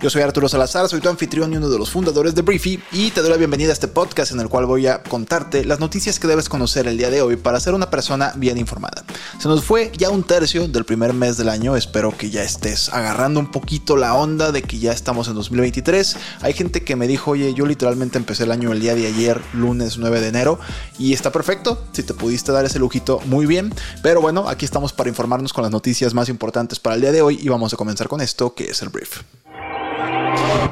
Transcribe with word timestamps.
Yo 0.00 0.10
soy 0.10 0.22
Arturo 0.22 0.48
Salazar, 0.48 0.88
soy 0.88 1.00
tu 1.00 1.08
anfitrión 1.08 1.52
y 1.52 1.56
uno 1.56 1.68
de 1.68 1.76
los 1.76 1.90
fundadores 1.90 2.34
de 2.34 2.42
Briefy 2.42 2.80
y 2.92 3.10
te 3.10 3.20
doy 3.20 3.30
la 3.30 3.36
bienvenida 3.36 3.70
a 3.70 3.72
este 3.72 3.88
podcast 3.88 4.30
en 4.30 4.38
el 4.38 4.48
cual 4.48 4.64
voy 4.66 4.86
a 4.86 5.02
contarte 5.02 5.64
las 5.64 5.80
noticias 5.80 6.20
que 6.20 6.28
debes 6.28 6.48
conocer 6.48 6.86
el 6.86 6.96
día 6.96 7.10
de 7.10 7.20
hoy 7.20 7.34
para 7.36 7.58
ser 7.58 7.74
una 7.74 7.90
persona 7.90 8.32
bien 8.36 8.58
informada. 8.58 9.04
Se 9.40 9.48
nos 9.48 9.64
fue 9.64 9.90
ya 9.96 10.10
un 10.10 10.22
tercio 10.22 10.68
del 10.68 10.84
primer 10.84 11.14
mes 11.14 11.36
del 11.36 11.48
año, 11.48 11.74
espero 11.74 12.16
que 12.16 12.30
ya 12.30 12.44
estés 12.44 12.88
agarrando 12.90 13.40
un 13.40 13.50
poquito 13.50 13.96
la 13.96 14.14
onda 14.14 14.52
de 14.52 14.62
que 14.62 14.78
ya 14.78 14.92
estamos 14.92 15.26
en 15.26 15.34
2023. 15.34 16.16
Hay 16.42 16.52
gente 16.52 16.84
que 16.84 16.94
me 16.94 17.08
dijo, 17.08 17.32
oye, 17.32 17.52
yo 17.54 17.66
literalmente 17.66 18.18
empecé 18.18 18.44
el 18.44 18.52
año 18.52 18.72
el 18.72 18.80
día 18.80 18.94
de 18.94 19.06
ayer, 19.06 19.40
lunes 19.52 19.98
9 19.98 20.20
de 20.20 20.28
enero, 20.28 20.60
y 20.98 21.12
está 21.12 21.32
perfecto, 21.32 21.84
si 21.92 22.02
te 22.02 22.14
pudiste 22.14 22.52
dar 22.52 22.64
ese 22.64 22.78
lujito, 22.78 23.20
muy 23.26 23.46
bien, 23.46 23.74
pero 24.02 24.20
bueno, 24.20 24.48
aquí 24.48 24.64
estamos 24.64 24.92
para 24.92 25.08
informarnos 25.08 25.52
con 25.52 25.62
las 25.62 25.72
noticias 25.72 26.14
más 26.14 26.28
importantes 26.28 26.78
para 26.78 26.94
el 26.94 27.00
día 27.00 27.12
de 27.12 27.22
hoy 27.22 27.38
y 27.42 27.48
vamos 27.48 27.72
a 27.72 27.76
comenzar 27.76 28.08
con 28.08 28.20
esto 28.20 28.54
que 28.54 28.70
es 28.70 28.82
el 28.82 28.90
brief. 28.90 29.22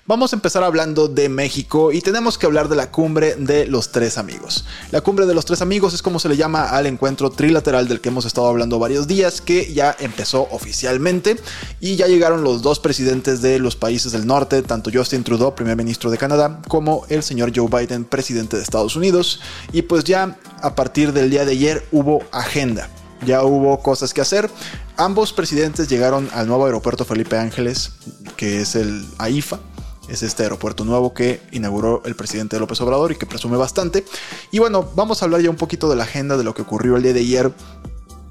Vamos 0.09 0.33
a 0.33 0.37
empezar 0.37 0.63
hablando 0.63 1.09
de 1.09 1.29
México 1.29 1.91
y 1.91 2.01
tenemos 2.01 2.39
que 2.39 2.47
hablar 2.47 2.69
de 2.69 2.77
la 2.77 2.93
cumbre 2.93 3.35
de 3.35 3.67
los 3.67 3.91
tres 3.91 4.19
amigos. 4.19 4.65
La 4.93 5.01
cumbre 5.01 5.27
de 5.27 5.35
los 5.35 5.45
tres 5.45 5.63
amigos 5.63 5.95
es 5.95 6.03
como 6.03 6.21
se 6.21 6.29
le 6.29 6.37
llama 6.37 6.71
al 6.71 6.87
encuentro 6.87 7.31
trilateral 7.31 7.89
del 7.89 8.01
que 8.01 8.11
hemos 8.11 8.25
estado 8.25 8.47
hablando 8.47 8.79
varios 8.79 9.09
días, 9.09 9.41
que 9.41 9.73
ya 9.75 9.97
empezó 9.99 10.47
oficialmente 10.53 11.37
y 11.81 11.97
ya 11.97 12.07
llegaron 12.07 12.45
los 12.45 12.63
dos 12.63 12.79
presidentes 12.79 13.43
de 13.43 13.59
los 13.59 13.75
países 13.75 14.13
del 14.13 14.29
norte, 14.29 14.63
tanto 14.63 14.91
Justin 14.95 15.25
Trudeau, 15.25 15.57
primer 15.57 15.77
ministro 15.77 16.09
de 16.09 16.19
Canadá, 16.19 16.61
como 16.69 17.05
el 17.09 17.25
señor 17.25 17.51
Joe 17.55 17.69
Biden, 17.69 18.05
presidente 18.05 18.57
de 18.57 18.63
Estados 18.63 18.95
Unidos. 18.95 19.41
Y 19.73 19.83
pues 19.83 20.05
ya 20.05 20.39
a 20.63 20.77
partir 20.77 21.13
del 21.13 21.31
día 21.31 21.45
de 21.45 21.51
ayer 21.53 21.85
hubo 21.91 22.23
agenda 22.31 22.89
ya 23.25 23.43
hubo 23.45 23.79
cosas 23.79 24.13
que 24.13 24.21
hacer. 24.21 24.51
Ambos 24.99 25.35
presidentes 25.35 25.89
llegaron 25.89 26.31
al 26.33 26.47
nuevo 26.47 26.65
aeropuerto 26.65 27.05
Felipe 27.05 27.37
Ángeles, 27.37 27.93
que 28.37 28.63
es 28.63 28.75
el 28.77 29.07
AIFA. 29.19 29.61
Es 30.09 30.23
este 30.23 30.45
aeropuerto 30.45 30.87
nuevo 30.87 31.13
que 31.13 31.43
inauguró 31.53 32.01
el 32.07 32.15
presidente 32.15 32.59
López 32.59 32.81
Obrador 32.81 33.13
y 33.13 33.17
que 33.17 33.27
presume 33.27 33.59
bastante. 33.59 34.07
Y 34.53 34.59
bueno, 34.59 34.89
vamos 34.95 35.21
a 35.21 35.27
hablar 35.27 35.43
ya 35.43 35.51
un 35.51 35.57
poquito 35.57 35.91
de 35.91 35.97
la 35.97 36.05
agenda 36.05 36.39
de 36.39 36.45
lo 36.45 36.55
que 36.55 36.63
ocurrió 36.63 36.97
el 36.97 37.03
día 37.03 37.13
de 37.13 37.21
ayer 37.21 37.53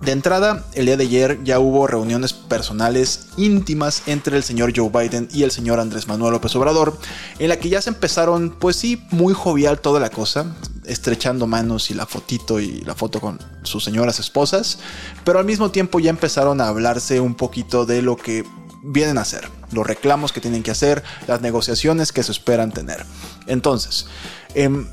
de 0.02 0.12
entrada, 0.12 0.66
el 0.74 0.86
día 0.86 0.98
de 0.98 1.04
ayer 1.04 1.40
ya 1.44 1.60
hubo 1.60 1.88
reuniones 1.88 2.34
personales 2.34 3.28
íntimas 3.38 4.04
entre 4.08 4.38
el 4.38 4.44
señor 4.44 4.74
Joe 4.76 4.90
Biden 4.90 5.28
y 5.34 5.44
el 5.44 5.52
señor 5.52 5.80
Andrés 5.80 6.08
Manuel 6.08 6.34
López 6.34 6.56
Obrador, 6.56 6.98
en 7.40 7.50
la 7.50 7.58
que 7.58 7.70
ya 7.70 7.82
se 7.82 7.90
empezaron, 7.90 8.52
pues 8.52 8.76
sí, 8.76 9.04
muy 9.12 9.34
jovial 9.34 9.80
toda 9.80 10.00
la 10.00 10.10
cosa, 10.10 10.56
estrechando 10.88 11.48
manos 11.48 11.92
y 11.92 11.94
la 11.94 12.06
fotito 12.06 12.60
y 12.60 12.82
la 12.82 12.96
foto 12.96 13.20
con 13.20 13.40
sus 13.64 13.84
señoras 13.84 14.20
esposas, 14.20 14.80
pero 15.24 15.40
al 15.40 15.46
mismo 15.46 15.72
tiempo 15.72 16.00
ya 16.00 16.10
empezaron 16.10 16.62
a 16.62 16.68
hablarse 16.68 17.20
un 17.20 17.36
poquito 17.36 17.86
de 17.86 18.02
lo 18.02 18.18
que 18.18 18.44
vienen 18.84 19.18
a 19.18 19.22
hacer, 19.22 19.50
los 19.72 19.86
reclamos 19.86 20.32
que 20.32 20.42
tienen 20.42 20.64
que 20.64 20.72
hacer, 20.72 21.04
las 21.28 21.42
negociaciones 21.42 22.12
que 22.12 22.24
se 22.24 22.32
esperan 22.32 22.72
tener. 22.72 23.06
Entonces, 23.48 24.08
em, 24.54 24.88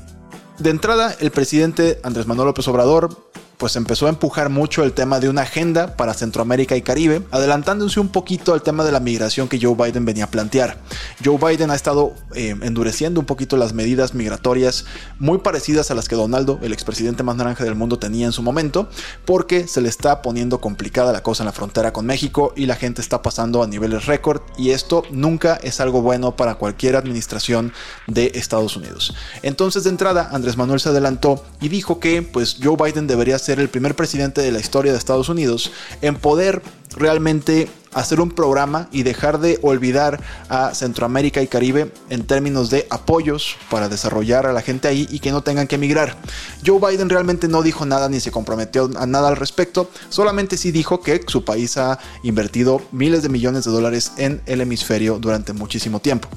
de 0.59 0.69
entrada, 0.69 1.15
el 1.19 1.31
presidente 1.31 1.99
Andrés 2.03 2.27
Manuel 2.27 2.47
López 2.47 2.67
Obrador 2.67 3.31
pues 3.63 3.77
empezó 3.77 4.07
a 4.07 4.09
empujar 4.09 4.49
mucho 4.49 4.83
el 4.83 4.91
tema 4.91 5.21
de 5.21 5.29
una 5.29 5.43
agenda 5.43 5.95
para 5.95 6.13
Centroamérica 6.13 6.75
y 6.75 6.81
Caribe, 6.81 7.21
adelantándose 7.31 8.01
un 8.01 8.09
poquito 8.09 8.53
al 8.53 8.61
tema 8.61 8.83
de 8.83 8.91
la 8.91 8.99
migración 8.99 9.47
que 9.47 9.57
Joe 9.57 9.73
Biden 9.73 10.03
venía 10.03 10.25
a 10.25 10.29
plantear. 10.29 10.79
Joe 11.23 11.37
Biden 11.37 11.71
ha 11.71 11.75
estado 11.75 12.13
eh, 12.35 12.57
endureciendo 12.61 13.21
un 13.21 13.25
poquito 13.25 13.55
las 13.55 13.71
medidas 13.71 14.15
migratorias 14.15 14.83
muy 15.17 15.37
parecidas 15.37 15.91
a 15.91 15.95
las 15.95 16.09
que 16.09 16.17
Donaldo, 16.17 16.59
el 16.61 16.73
expresidente 16.73 17.23
más 17.23 17.37
naranja 17.37 17.63
del 17.63 17.75
mundo, 17.75 17.99
tenía 17.99 18.25
en 18.25 18.33
su 18.33 18.43
momento, 18.43 18.89
porque 19.23 19.65
se 19.65 19.79
le 19.79 19.87
está 19.87 20.21
poniendo 20.21 20.59
complicada 20.59 21.13
la 21.13 21.23
cosa 21.23 21.43
en 21.43 21.45
la 21.45 21.53
frontera 21.53 21.93
con 21.93 22.05
México 22.05 22.51
y 22.57 22.65
la 22.65 22.75
gente 22.75 22.99
está 22.99 23.21
pasando 23.21 23.63
a 23.63 23.67
niveles 23.67 24.07
récord 24.07 24.41
y 24.57 24.71
esto 24.71 25.03
nunca 25.09 25.55
es 25.63 25.79
algo 25.79 26.01
bueno 26.01 26.35
para 26.35 26.55
cualquier 26.55 26.97
administración 26.97 27.71
de 28.07 28.33
Estados 28.35 28.75
Unidos. 28.75 29.15
Entonces 29.41 29.85
de 29.85 29.91
entrada 29.91 30.27
Andrés 30.33 30.57
Manuel 30.57 30.81
se 30.81 30.89
adelantó 30.89 31.45
y 31.61 31.69
dijo 31.69 32.01
que 32.01 32.23
pues 32.23 32.57
Joe 32.61 32.75
Biden 32.75 33.07
debería 33.07 33.39
ser 33.39 33.52
el 33.59 33.69
primer 33.69 33.95
presidente 33.95 34.41
de 34.41 34.51
la 34.51 34.59
historia 34.59 34.91
de 34.91 34.97
Estados 34.97 35.29
Unidos 35.29 35.71
en 36.01 36.15
poder 36.15 36.61
realmente 36.95 37.67
hacer 37.93 38.19
un 38.19 38.31
programa 38.31 38.87
y 38.91 39.03
dejar 39.03 39.39
de 39.39 39.59
olvidar 39.61 40.19
a 40.49 40.73
Centroamérica 40.73 41.41
y 41.41 41.47
Caribe 41.47 41.91
en 42.09 42.25
términos 42.25 42.69
de 42.69 42.87
apoyos 42.89 43.55
para 43.69 43.89
desarrollar 43.89 44.45
a 44.45 44.53
la 44.53 44.61
gente 44.61 44.87
ahí 44.87 45.07
y 45.11 45.19
que 45.19 45.31
no 45.31 45.41
tengan 45.41 45.67
que 45.67 45.75
emigrar. 45.75 46.17
Joe 46.65 46.79
Biden 46.79 47.09
realmente 47.09 47.47
no 47.47 47.61
dijo 47.61 47.85
nada 47.85 48.09
ni 48.09 48.19
se 48.19 48.31
comprometió 48.31 48.89
a 48.97 49.05
nada 49.05 49.29
al 49.29 49.35
respecto, 49.35 49.89
solamente 50.09 50.57
sí 50.57 50.71
dijo 50.71 51.01
que 51.01 51.21
su 51.27 51.45
país 51.45 51.77
ha 51.77 51.99
invertido 52.23 52.81
miles 52.91 53.23
de 53.23 53.29
millones 53.29 53.65
de 53.65 53.71
dólares 53.71 54.13
en 54.17 54.41
el 54.45 54.61
hemisferio 54.61 55.19
durante 55.19 55.53
muchísimo 55.53 55.99
tiempo. 55.99 56.29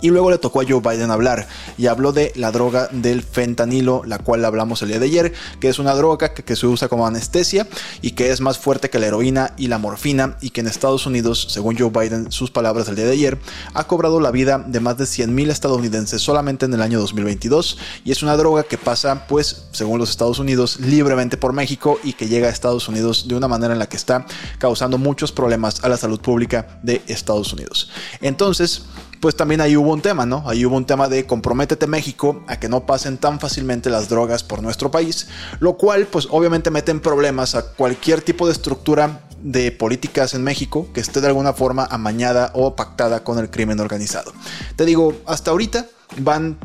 Y 0.00 0.10
luego 0.10 0.30
le 0.30 0.38
tocó 0.38 0.60
a 0.60 0.64
Joe 0.68 0.80
Biden 0.80 1.10
hablar 1.10 1.46
y 1.78 1.86
habló 1.86 2.12
de 2.12 2.32
la 2.36 2.52
droga 2.52 2.88
del 2.92 3.22
fentanilo, 3.22 4.02
la 4.04 4.18
cual 4.18 4.44
hablamos 4.44 4.82
el 4.82 4.88
día 4.88 4.98
de 4.98 5.06
ayer, 5.06 5.32
que 5.60 5.68
es 5.68 5.78
una 5.78 5.94
droga 5.94 6.34
que, 6.34 6.56
se 6.56 6.66
usa 6.66 6.88
como 6.88 7.06
anestesia 7.06 7.66
y 8.00 8.12
que 8.12 8.30
es 8.30 8.40
más 8.40 8.58
fuerte 8.58 8.88
que 8.88 8.98
la 8.98 9.06
heroína 9.06 9.52
y 9.56 9.68
la 9.68 9.78
morfina 9.78 10.36
y 10.40 10.50
que 10.50 10.60
en 10.60 10.68
Estados 10.68 11.06
Unidos, 11.06 11.48
según 11.50 11.76
Joe 11.76 11.90
Biden, 11.90 12.32
sus 12.32 12.50
palabras 12.50 12.88
el 12.88 12.96
día 12.96 13.04
de 13.04 13.12
ayer, 13.12 13.38
ha 13.74 13.84
cobrado 13.84 14.20
la 14.20 14.30
vida 14.30 14.64
de 14.66 14.80
más 14.80 14.96
de 14.96 15.04
100.000 15.04 15.50
estadounidenses 15.50 16.22
solamente 16.22 16.64
en 16.64 16.74
el 16.74 16.82
año 16.82 16.98
2022 17.00 17.78
y 18.04 18.12
es 18.12 18.22
una 18.22 18.36
droga 18.36 18.62
que 18.62 18.78
pasa, 18.78 19.26
pues, 19.26 19.66
según 19.72 19.98
los 19.98 20.10
Estados 20.10 20.38
Unidos, 20.38 20.78
libremente 20.80 21.36
por 21.36 21.52
México 21.52 21.98
y 22.02 22.12
que 22.14 22.28
llega 22.28 22.48
a 22.48 22.50
Estados 22.50 22.88
Unidos 22.88 23.28
de 23.28 23.34
una 23.34 23.48
manera 23.48 23.72
en 23.72 23.78
la 23.78 23.88
que 23.88 23.96
está 23.96 24.26
causando 24.58 24.98
muchos 24.98 25.32
problemas 25.32 25.84
a 25.84 25.88
la 25.88 25.96
salud 25.96 26.20
pública 26.20 26.78
de 26.82 27.02
Estados 27.06 27.52
Unidos. 27.52 27.90
Entonces, 28.20 28.82
pues 29.20 29.36
también 29.36 29.60
ahí 29.60 29.76
hubo 29.76 29.92
un 29.92 30.00
tema, 30.00 30.26
¿no? 30.26 30.42
Ahí 30.46 30.64
hubo 30.64 30.76
un 30.76 30.86
tema 30.86 31.08
de 31.08 31.26
comprométete 31.26 31.86
México 31.86 32.44
a 32.46 32.58
que 32.58 32.68
no 32.68 32.86
pasen 32.86 33.18
tan 33.18 33.40
fácilmente 33.40 33.90
las 33.90 34.08
drogas 34.08 34.42
por 34.42 34.62
nuestro 34.62 34.90
país, 34.90 35.28
lo 35.60 35.76
cual 35.76 36.06
pues 36.06 36.28
obviamente 36.30 36.70
mete 36.70 36.90
en 36.90 37.00
problemas 37.00 37.54
a 37.54 37.72
cualquier 37.72 38.22
tipo 38.22 38.46
de 38.46 38.52
estructura 38.52 39.20
de 39.42 39.70
políticas 39.72 40.34
en 40.34 40.42
México 40.42 40.88
que 40.92 41.00
esté 41.00 41.20
de 41.20 41.28
alguna 41.28 41.52
forma 41.52 41.86
amañada 41.90 42.50
o 42.54 42.74
pactada 42.74 43.22
con 43.22 43.38
el 43.38 43.50
crimen 43.50 43.80
organizado. 43.80 44.32
Te 44.76 44.84
digo, 44.84 45.14
hasta 45.26 45.50
ahorita 45.50 45.86
van, 46.18 46.56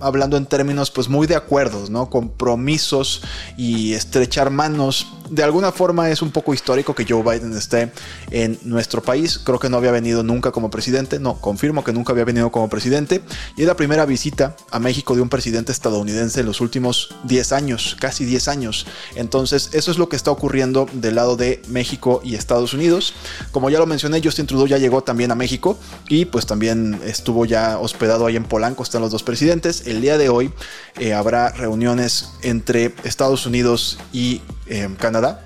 hablando 0.00 0.36
en 0.36 0.46
términos 0.46 0.90
pues 0.90 1.08
muy 1.08 1.26
de 1.26 1.36
acuerdos, 1.36 1.90
¿no? 1.90 2.10
Compromisos 2.10 3.22
y 3.56 3.92
estrechar 3.92 4.50
manos. 4.50 5.06
De 5.30 5.42
alguna 5.42 5.72
forma 5.72 6.10
es 6.10 6.22
un 6.22 6.30
poco 6.30 6.54
histórico 6.54 6.94
que 6.94 7.06
Joe 7.08 7.22
Biden 7.22 7.56
esté 7.56 7.92
en 8.30 8.58
nuestro 8.62 9.02
país. 9.02 9.38
Creo 9.38 9.58
que 9.58 9.68
no 9.68 9.76
había 9.76 9.90
venido 9.90 10.22
nunca 10.22 10.50
como 10.50 10.70
presidente. 10.70 11.18
No, 11.18 11.40
confirmo 11.40 11.84
que 11.84 11.92
nunca 11.92 12.12
había 12.12 12.24
venido 12.24 12.50
como 12.50 12.68
presidente. 12.68 13.22
Y 13.56 13.62
es 13.62 13.66
la 13.66 13.76
primera 13.76 14.06
visita 14.06 14.56
a 14.70 14.78
México 14.78 15.14
de 15.14 15.22
un 15.22 15.28
presidente 15.28 15.72
estadounidense 15.72 16.40
en 16.40 16.46
los 16.46 16.60
últimos 16.60 17.14
10 17.24 17.52
años, 17.52 17.96
casi 18.00 18.24
10 18.24 18.48
años. 18.48 18.86
Entonces, 19.14 19.70
eso 19.72 19.90
es 19.90 19.98
lo 19.98 20.08
que 20.08 20.16
está 20.16 20.30
ocurriendo 20.30 20.86
del 20.92 21.14
lado 21.14 21.36
de 21.36 21.62
México 21.68 22.20
y 22.24 22.34
Estados 22.34 22.74
Unidos. 22.74 23.14
Como 23.52 23.70
ya 23.70 23.78
lo 23.78 23.86
mencioné, 23.86 24.20
Justin 24.22 24.46
Trudeau 24.46 24.66
ya 24.66 24.78
llegó 24.78 25.02
también 25.02 25.30
a 25.30 25.34
México 25.34 25.78
y 26.08 26.26
pues 26.26 26.46
también 26.46 27.00
estuvo 27.04 27.44
ya 27.44 27.78
hospedado 27.78 28.26
ahí 28.26 28.36
en 28.36 28.44
Polanco 28.54 28.84
están 28.84 29.02
los 29.02 29.10
dos 29.10 29.24
presidentes. 29.24 29.88
El 29.88 30.00
día 30.00 30.16
de 30.16 30.28
hoy 30.28 30.52
eh, 31.00 31.12
habrá 31.12 31.48
reuniones 31.48 32.34
entre 32.42 32.94
Estados 33.02 33.46
Unidos 33.46 33.98
y 34.12 34.42
eh, 34.68 34.88
Canadá. 34.96 35.44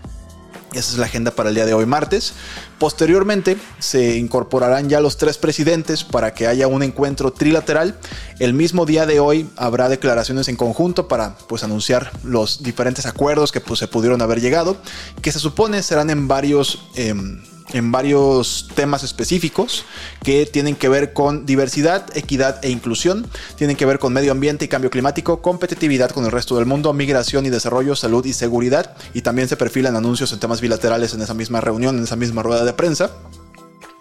Esa 0.75 0.93
es 0.93 0.99
la 0.99 1.07
agenda 1.07 1.31
para 1.31 1.49
el 1.49 1.55
día 1.55 1.65
de 1.65 1.73
hoy 1.73 1.87
martes. 1.87 2.35
Posteriormente 2.79 3.57
se 3.79 4.19
incorporarán 4.19 4.91
ya 4.91 5.01
los 5.01 5.17
tres 5.17 5.39
presidentes 5.39 6.05
para 6.05 6.35
que 6.35 6.47
haya 6.47 6.67
un 6.67 6.83
encuentro 6.83 7.33
trilateral. 7.33 7.99
El 8.41 8.53
mismo 8.53 8.85
día 8.85 9.07
de 9.07 9.21
hoy 9.21 9.49
habrá 9.57 9.89
declaraciones 9.89 10.49
en 10.49 10.57
conjunto 10.57 11.09
para 11.09 11.39
pues 11.49 11.65
anunciar 11.65 12.11
los 12.25 12.63
diferentes 12.63 13.07
acuerdos 13.07 13.53
que 13.53 13.63
pues, 13.63 13.79
se 13.79 13.89
pudieron 13.89 14.21
haber 14.21 14.43
llegado, 14.43 14.77
que 15.23 15.33
se 15.33 15.39
supone 15.39 15.83
serán 15.83 16.11
en 16.11 16.29
varios 16.29 16.91
em, 16.95 17.41
en 17.73 17.93
varios 17.93 18.69
temas 18.75 19.03
específicos 19.03 19.85
que 20.23 20.47
tienen 20.47 20.77
que 20.77 20.89
ver 20.89 21.13
con 21.13 21.47
diversidad, 21.47 22.07
equidad 22.17 22.65
e 22.65 22.71
inclusión, 22.71 23.27
tienen 23.57 23.77
que 23.77 23.87
ver 23.87 23.99
con 23.99 24.13
medio 24.13 24.33
ambiente 24.33 24.65
y 24.65 24.69
cambio 24.69 24.91
climático, 24.91 25.43
competitividad 25.43 26.11
con 26.11 26.25
el 26.25 26.33
resto 26.33 26.57
del 26.57 26.67
mundo, 26.67 26.93
migración 26.93 27.47
y 27.47 27.51
desarrollo, 27.51 27.97
salud 27.97 28.25
y 28.25 28.33
seguridad, 28.33 28.97
y 29.15 29.23
también 29.23 29.49
se 29.49 29.57
perfilan 29.57 29.97
anuncios 29.97 30.33
en 30.33 30.41
temas 30.41 30.61
bilaterales 30.61 31.15
en 31.15 31.23
esa 31.23 31.35
misma 31.35 31.61
reunión, 31.61 31.99
en 31.99 32.05
esa 32.05 32.17
misma 32.17 32.43
rueda 32.43 32.65
de 32.65 32.73
prensa. 32.73 33.11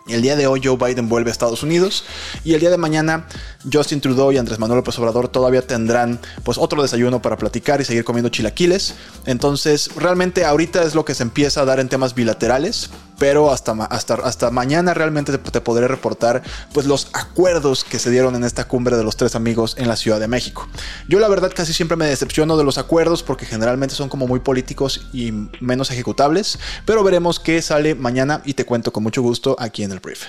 El 0.07 0.21
día 0.21 0.37
de 0.37 0.47
hoy 0.47 0.61
Joe 0.63 0.77
Biden 0.77 1.09
vuelve 1.09 1.29
a 1.29 1.33
Estados 1.33 1.63
Unidos 1.63 2.05
y 2.45 2.53
el 2.53 2.61
día 2.61 2.69
de 2.69 2.77
mañana 2.77 3.25
Justin 3.71 3.99
Trudeau 3.99 4.31
y 4.31 4.37
Andrés 4.37 4.57
Manuel 4.57 4.77
López 4.77 4.97
Obrador 4.99 5.27
todavía 5.27 5.61
tendrán 5.61 6.19
pues 6.43 6.57
otro 6.57 6.81
desayuno 6.81 7.21
para 7.21 7.37
platicar 7.37 7.81
y 7.81 7.85
seguir 7.85 8.05
comiendo 8.05 8.29
chilaquiles. 8.29 8.95
Entonces 9.25 9.89
realmente 9.97 10.45
ahorita 10.45 10.83
es 10.83 10.95
lo 10.95 11.03
que 11.03 11.13
se 11.13 11.23
empieza 11.23 11.61
a 11.61 11.65
dar 11.65 11.81
en 11.81 11.89
temas 11.89 12.15
bilaterales, 12.15 12.89
pero 13.19 13.51
hasta, 13.51 13.73
hasta, 13.73 14.13
hasta 14.15 14.51
mañana 14.51 14.93
realmente 14.93 15.37
te, 15.37 15.61
podré 15.61 15.87
reportar 15.87 16.43
pues 16.73 16.85
los 16.85 17.09
acuerdos 17.13 17.83
que 17.83 17.99
se 17.99 18.09
dieron 18.09 18.35
en 18.35 18.43
esta 18.43 18.67
cumbre 18.67 18.95
de 18.95 19.03
los 19.03 19.17
tres 19.17 19.35
amigos 19.35 19.75
en 19.77 19.87
la 19.87 19.95
Ciudad 19.95 20.19
de 20.19 20.27
México. 20.27 20.67
Yo 21.09 21.19
la 21.19 21.27
verdad 21.27 21.51
casi 21.53 21.73
siempre 21.73 21.97
me 21.97 22.05
decepciono 22.05 22.57
de 22.57 22.63
los 22.63 22.77
acuerdos 22.77 23.23
porque 23.23 23.45
generalmente 23.45 23.95
son 23.95 24.09
como 24.09 24.27
muy 24.27 24.39
políticos 24.39 25.07
y 25.11 25.31
menos 25.59 25.91
ejecutables, 25.91 26.59
pero 26.85 27.03
veremos 27.03 27.39
qué 27.39 27.61
sale 27.61 27.95
mañana 27.95 28.41
y 28.45 28.53
te 28.53 28.65
cuento 28.65 28.93
con 28.93 29.03
mucho 29.03 29.21
gusto 29.21 29.55
aquí 29.59 29.83
en 29.83 29.91
el 29.91 29.96
brief. 29.99 30.25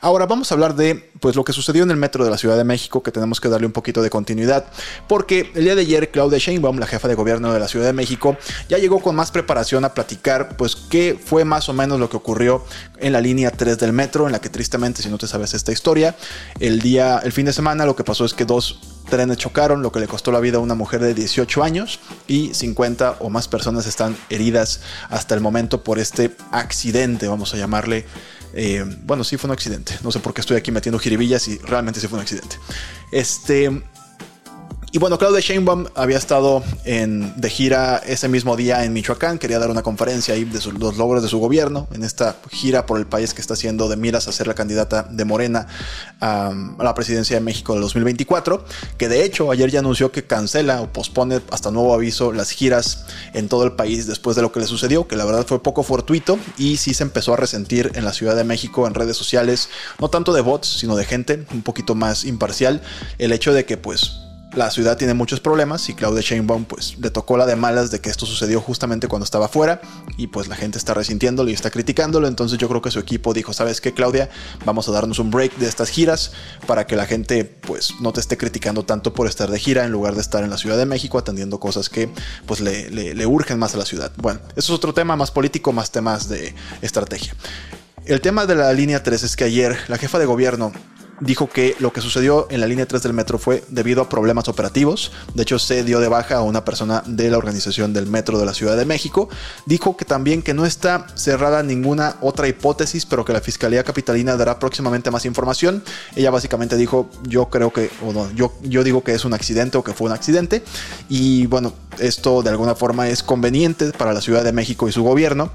Ahora 0.00 0.26
vamos 0.26 0.50
a 0.50 0.54
hablar 0.54 0.74
de 0.74 1.10
pues 1.20 1.34
lo 1.34 1.44
que 1.44 1.52
sucedió 1.52 1.82
en 1.82 1.90
el 1.90 1.96
metro 1.96 2.24
de 2.24 2.30
la 2.30 2.38
Ciudad 2.38 2.56
de 2.56 2.64
México, 2.64 3.02
que 3.02 3.10
tenemos 3.10 3.40
que 3.40 3.48
darle 3.48 3.66
un 3.66 3.72
poquito 3.72 4.02
de 4.02 4.10
continuidad, 4.10 4.66
porque 5.08 5.50
el 5.54 5.64
día 5.64 5.74
de 5.74 5.80
ayer 5.80 6.10
Claudia 6.10 6.38
Sheinbaum, 6.38 6.78
la 6.78 6.86
jefa 6.86 7.08
de 7.08 7.14
gobierno 7.14 7.52
de 7.52 7.58
la 7.58 7.68
Ciudad 7.68 7.86
de 7.86 7.92
México, 7.92 8.36
ya 8.68 8.78
llegó 8.78 9.00
con 9.00 9.16
más 9.16 9.30
preparación 9.30 9.84
a 9.84 9.94
platicar 9.94 10.56
pues 10.56 10.76
qué 10.76 11.18
fue 11.22 11.44
más 11.44 11.68
o 11.68 11.72
menos 11.72 11.98
lo 11.98 12.10
que 12.10 12.16
ocurrió 12.16 12.64
en 12.98 13.12
la 13.12 13.20
línea 13.20 13.50
3 13.50 13.78
del 13.78 13.92
metro, 13.92 14.26
en 14.26 14.32
la 14.32 14.40
que 14.40 14.50
tristemente 14.50 15.02
si 15.02 15.08
no 15.08 15.18
te 15.18 15.26
sabes 15.26 15.54
esta 15.54 15.72
historia, 15.72 16.14
el 16.60 16.80
día 16.80 17.20
el 17.24 17.32
fin 17.32 17.46
de 17.46 17.52
semana 17.52 17.86
lo 17.86 17.96
que 17.96 18.04
pasó 18.04 18.24
es 18.24 18.34
que 18.34 18.44
dos 18.44 18.95
trenes 19.08 19.38
chocaron, 19.38 19.82
lo 19.82 19.92
que 19.92 20.00
le 20.00 20.08
costó 20.08 20.32
la 20.32 20.40
vida 20.40 20.58
a 20.58 20.60
una 20.60 20.74
mujer 20.74 21.00
de 21.00 21.14
18 21.14 21.62
años 21.62 22.00
y 22.26 22.52
50 22.54 23.16
o 23.20 23.30
más 23.30 23.48
personas 23.48 23.86
están 23.86 24.16
heridas 24.30 24.80
hasta 25.08 25.34
el 25.34 25.40
momento 25.40 25.82
por 25.82 25.98
este 25.98 26.30
accidente, 26.50 27.28
vamos 27.28 27.54
a 27.54 27.56
llamarle 27.56 28.04
eh, 28.58 28.84
bueno, 29.04 29.22
sí 29.22 29.36
fue 29.36 29.48
un 29.48 29.52
accidente. 29.52 29.98
No 30.02 30.10
sé 30.10 30.18
por 30.18 30.32
qué 30.32 30.40
estoy 30.40 30.56
aquí 30.56 30.72
metiendo 30.72 30.98
jiribillas 30.98 31.46
y 31.46 31.58
realmente 31.58 32.00
sí 32.00 32.08
fue 32.08 32.18
un 32.18 32.22
accidente. 32.22 32.56
Este. 33.12 33.82
Y 34.96 34.98
bueno, 34.98 35.18
Claudia 35.18 35.40
Sheinbaum 35.40 35.88
había 35.94 36.16
estado 36.16 36.64
en, 36.86 37.38
de 37.38 37.50
gira 37.50 37.98
ese 37.98 38.30
mismo 38.30 38.56
día 38.56 38.82
en 38.82 38.94
Michoacán, 38.94 39.38
quería 39.38 39.58
dar 39.58 39.68
una 39.68 39.82
conferencia 39.82 40.32
ahí 40.32 40.44
de 40.44 40.58
los 40.78 40.96
logros 40.96 41.22
de 41.22 41.28
su 41.28 41.38
gobierno, 41.38 41.86
en 41.92 42.02
esta 42.02 42.36
gira 42.50 42.86
por 42.86 42.98
el 42.98 43.06
país 43.06 43.34
que 43.34 43.42
está 43.42 43.52
haciendo 43.52 43.90
de 43.90 43.98
miras 43.98 44.26
a 44.26 44.32
ser 44.32 44.46
la 44.46 44.54
candidata 44.54 45.02
de 45.02 45.26
Morena 45.26 45.66
a, 46.22 46.50
la 46.78 46.94
presidencia 46.94 47.36
de 47.36 47.42
México 47.42 47.74
del 47.74 47.82
2024, 47.82 48.64
que 48.96 49.10
de 49.10 49.22
hecho 49.22 49.50
ayer 49.50 49.70
ya 49.70 49.80
anunció 49.80 50.12
que 50.12 50.24
cancela 50.24 50.80
o 50.80 50.90
pospone 50.90 51.42
hasta 51.50 51.70
nuevo 51.70 51.92
aviso 51.92 52.32
las 52.32 52.50
giras 52.50 53.04
en 53.34 53.50
todo 53.50 53.64
el 53.64 53.72
país 53.72 54.06
después 54.06 54.34
de 54.34 54.40
lo 54.40 54.50
que 54.50 54.60
le 54.60 54.66
sucedió, 54.66 55.06
que 55.06 55.16
la 55.16 55.26
verdad 55.26 55.46
fue 55.46 55.62
poco 55.62 55.82
fortuito 55.82 56.38
y 56.56 56.78
sí 56.78 56.94
se 56.94 57.02
empezó 57.02 57.34
a 57.34 57.36
resentir 57.36 57.92
en 57.96 58.06
la 58.06 58.14
Ciudad 58.14 58.34
de 58.34 58.44
México 58.44 58.86
en 58.86 58.94
redes 58.94 59.18
sociales, 59.18 59.68
no 60.00 60.08
tanto 60.08 60.32
de 60.32 60.40
bots, 60.40 60.68
sino 60.68 60.96
de 60.96 61.04
gente 61.04 61.44
un 61.52 61.60
poquito 61.60 61.94
más 61.94 62.24
imparcial, 62.24 62.80
el 63.18 63.32
hecho 63.32 63.52
de 63.52 63.66
que 63.66 63.76
pues 63.76 64.22
la 64.56 64.70
ciudad 64.70 64.96
tiene 64.96 65.14
muchos 65.14 65.40
problemas 65.40 65.88
y 65.88 65.94
Claudia 65.94 66.22
Sheinbaum 66.22 66.64
pues 66.64 66.98
le 66.98 67.10
tocó 67.10 67.36
la 67.36 67.46
de 67.46 67.56
malas 67.56 67.90
de 67.90 68.00
que 68.00 68.10
esto 68.10 68.26
sucedió 68.26 68.60
justamente 68.60 69.06
cuando 69.06 69.24
estaba 69.24 69.48
fuera 69.48 69.80
y 70.16 70.28
pues 70.28 70.48
la 70.48 70.56
gente 70.56 70.78
está 70.78 70.94
resintiéndolo 70.94 71.50
y 71.50 71.52
está 71.52 71.70
criticándolo, 71.70 72.26
entonces 72.26 72.58
yo 72.58 72.68
creo 72.68 72.80
que 72.80 72.90
su 72.90 72.98
equipo 72.98 73.34
dijo, 73.34 73.52
¿sabes 73.52 73.80
qué 73.80 73.92
Claudia? 73.92 74.30
Vamos 74.64 74.88
a 74.88 74.92
darnos 74.92 75.18
un 75.18 75.30
break 75.30 75.56
de 75.56 75.68
estas 75.68 75.90
giras 75.90 76.32
para 76.66 76.86
que 76.86 76.96
la 76.96 77.06
gente 77.06 77.44
pues 77.44 77.94
no 78.00 78.12
te 78.12 78.20
esté 78.20 78.36
criticando 78.36 78.84
tanto 78.84 79.12
por 79.12 79.26
estar 79.26 79.50
de 79.50 79.58
gira 79.58 79.84
en 79.84 79.92
lugar 79.92 80.14
de 80.14 80.22
estar 80.22 80.42
en 80.42 80.50
la 80.50 80.58
Ciudad 80.58 80.78
de 80.78 80.86
México 80.86 81.18
atendiendo 81.18 81.60
cosas 81.60 81.90
que 81.90 82.08
pues 82.46 82.60
le, 82.60 82.90
le, 82.90 83.14
le 83.14 83.26
urgen 83.26 83.58
más 83.58 83.74
a 83.74 83.78
la 83.78 83.84
ciudad. 83.84 84.10
Bueno, 84.16 84.40
eso 84.56 84.72
es 84.72 84.76
otro 84.78 84.94
tema 84.94 85.16
más 85.16 85.30
político, 85.30 85.72
más 85.72 85.90
temas 85.90 86.28
de 86.28 86.54
estrategia. 86.80 87.34
El 88.06 88.20
tema 88.20 88.46
de 88.46 88.54
la 88.54 88.72
línea 88.72 89.02
3 89.02 89.22
es 89.22 89.36
que 89.36 89.44
ayer 89.44 89.76
la 89.88 89.98
jefa 89.98 90.18
de 90.18 90.26
gobierno 90.26 90.72
dijo 91.20 91.48
que 91.48 91.76
lo 91.78 91.92
que 91.92 92.00
sucedió 92.00 92.46
en 92.50 92.60
la 92.60 92.66
línea 92.66 92.86
3 92.86 93.02
del 93.02 93.12
metro 93.12 93.38
fue 93.38 93.64
debido 93.68 94.02
a 94.02 94.08
problemas 94.08 94.48
operativos. 94.48 95.12
De 95.34 95.42
hecho, 95.42 95.58
se 95.58 95.84
dio 95.84 96.00
de 96.00 96.08
baja 96.08 96.36
a 96.36 96.42
una 96.42 96.64
persona 96.64 97.02
de 97.06 97.30
la 97.30 97.38
organización 97.38 97.92
del 97.92 98.06
metro 98.06 98.38
de 98.38 98.46
la 98.46 98.54
Ciudad 98.54 98.76
de 98.76 98.84
México. 98.84 99.28
Dijo 99.66 99.96
que 99.96 100.04
también 100.04 100.42
que 100.42 100.54
no 100.54 100.66
está 100.66 101.06
cerrada 101.14 101.62
ninguna 101.62 102.16
otra 102.20 102.48
hipótesis, 102.48 103.06
pero 103.06 103.24
que 103.24 103.32
la 103.32 103.40
Fiscalía 103.40 103.84
Capitalina 103.84 104.36
dará 104.36 104.58
próximamente 104.58 105.10
más 105.10 105.24
información. 105.24 105.82
Ella 106.14 106.30
básicamente 106.30 106.76
dijo, 106.76 107.08
yo 107.22 107.48
creo 107.48 107.72
que, 107.72 107.90
o 108.04 108.12
no, 108.12 108.30
yo, 108.32 108.52
yo 108.62 108.84
digo 108.84 109.02
que 109.02 109.14
es 109.14 109.24
un 109.24 109.34
accidente 109.34 109.78
o 109.78 109.84
que 109.84 109.94
fue 109.94 110.08
un 110.08 110.14
accidente. 110.14 110.62
Y 111.08 111.46
bueno, 111.46 111.72
esto 111.98 112.42
de 112.42 112.50
alguna 112.50 112.74
forma 112.74 113.08
es 113.08 113.22
conveniente 113.22 113.92
para 113.92 114.12
la 114.12 114.20
Ciudad 114.20 114.44
de 114.44 114.52
México 114.52 114.88
y 114.88 114.92
su 114.92 115.02
gobierno 115.02 115.50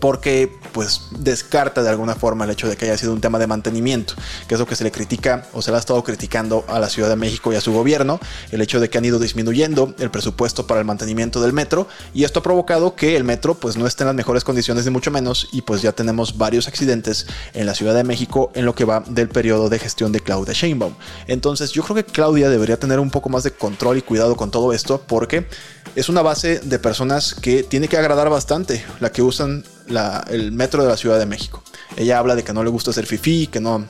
porque 0.00 0.50
pues 0.74 1.02
descarta 1.20 1.84
de 1.84 1.88
alguna 1.88 2.16
forma 2.16 2.44
el 2.44 2.50
hecho 2.50 2.68
de 2.68 2.76
que 2.76 2.86
haya 2.86 2.98
sido 2.98 3.12
un 3.12 3.20
tema 3.20 3.38
de 3.38 3.46
mantenimiento, 3.46 4.14
que 4.48 4.54
es 4.54 4.60
lo 4.60 4.66
que 4.66 4.74
se 4.74 4.82
le 4.82 4.90
critica 4.90 5.46
o 5.52 5.62
se 5.62 5.70
le 5.70 5.76
ha 5.76 5.80
estado 5.80 6.02
criticando 6.02 6.64
a 6.66 6.80
la 6.80 6.88
Ciudad 6.88 7.08
de 7.08 7.14
México 7.14 7.52
y 7.52 7.56
a 7.56 7.60
su 7.60 7.72
gobierno, 7.72 8.18
el 8.50 8.60
hecho 8.60 8.80
de 8.80 8.90
que 8.90 8.98
han 8.98 9.04
ido 9.04 9.20
disminuyendo 9.20 9.94
el 10.00 10.10
presupuesto 10.10 10.66
para 10.66 10.80
el 10.80 10.86
mantenimiento 10.86 11.40
del 11.40 11.52
metro 11.52 11.86
y 12.12 12.24
esto 12.24 12.40
ha 12.40 12.42
provocado 12.42 12.96
que 12.96 13.16
el 13.16 13.22
metro 13.22 13.54
pues 13.54 13.76
no 13.76 13.86
esté 13.86 14.02
en 14.02 14.08
las 14.08 14.16
mejores 14.16 14.42
condiciones 14.42 14.84
de 14.84 14.90
mucho 14.90 15.12
menos 15.12 15.48
y 15.52 15.62
pues 15.62 15.80
ya 15.80 15.92
tenemos 15.92 16.38
varios 16.38 16.66
accidentes 16.66 17.28
en 17.52 17.66
la 17.66 17.74
Ciudad 17.74 17.94
de 17.94 18.02
México 18.02 18.50
en 18.56 18.64
lo 18.64 18.74
que 18.74 18.84
va 18.84 19.04
del 19.06 19.28
periodo 19.28 19.68
de 19.68 19.78
gestión 19.78 20.10
de 20.10 20.18
Claudia 20.18 20.54
Sheinbaum. 20.54 20.94
Entonces 21.28 21.70
yo 21.70 21.84
creo 21.84 21.94
que 21.94 22.04
Claudia 22.04 22.50
debería 22.50 22.80
tener 22.80 22.98
un 22.98 23.12
poco 23.12 23.28
más 23.28 23.44
de 23.44 23.52
control 23.52 23.98
y 23.98 24.02
cuidado 24.02 24.34
con 24.34 24.50
todo 24.50 24.72
esto 24.72 25.00
porque 25.06 25.46
es 25.94 26.08
una 26.08 26.22
base 26.22 26.58
de 26.58 26.78
personas 26.80 27.34
que 27.34 27.62
tiene 27.62 27.86
que 27.86 27.96
agradar 27.96 28.28
bastante, 28.28 28.84
la 28.98 29.12
que 29.12 29.22
usan 29.22 29.62
el 29.88 30.52
metro 30.52 30.82
de 30.82 30.88
la 30.88 30.96
Ciudad 30.96 31.18
de 31.18 31.26
México. 31.26 31.62
Ella 31.96 32.18
habla 32.18 32.34
de 32.34 32.44
que 32.44 32.52
no 32.52 32.64
le 32.64 32.70
gusta 32.70 32.92
ser 32.92 33.06
fifi, 33.06 33.46
que 33.46 33.60
no 33.60 33.84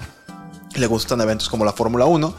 le 0.75 0.87
gustan 0.87 1.20
eventos 1.20 1.49
como 1.49 1.64
la 1.64 1.73
Fórmula 1.73 2.05
1 2.06 2.35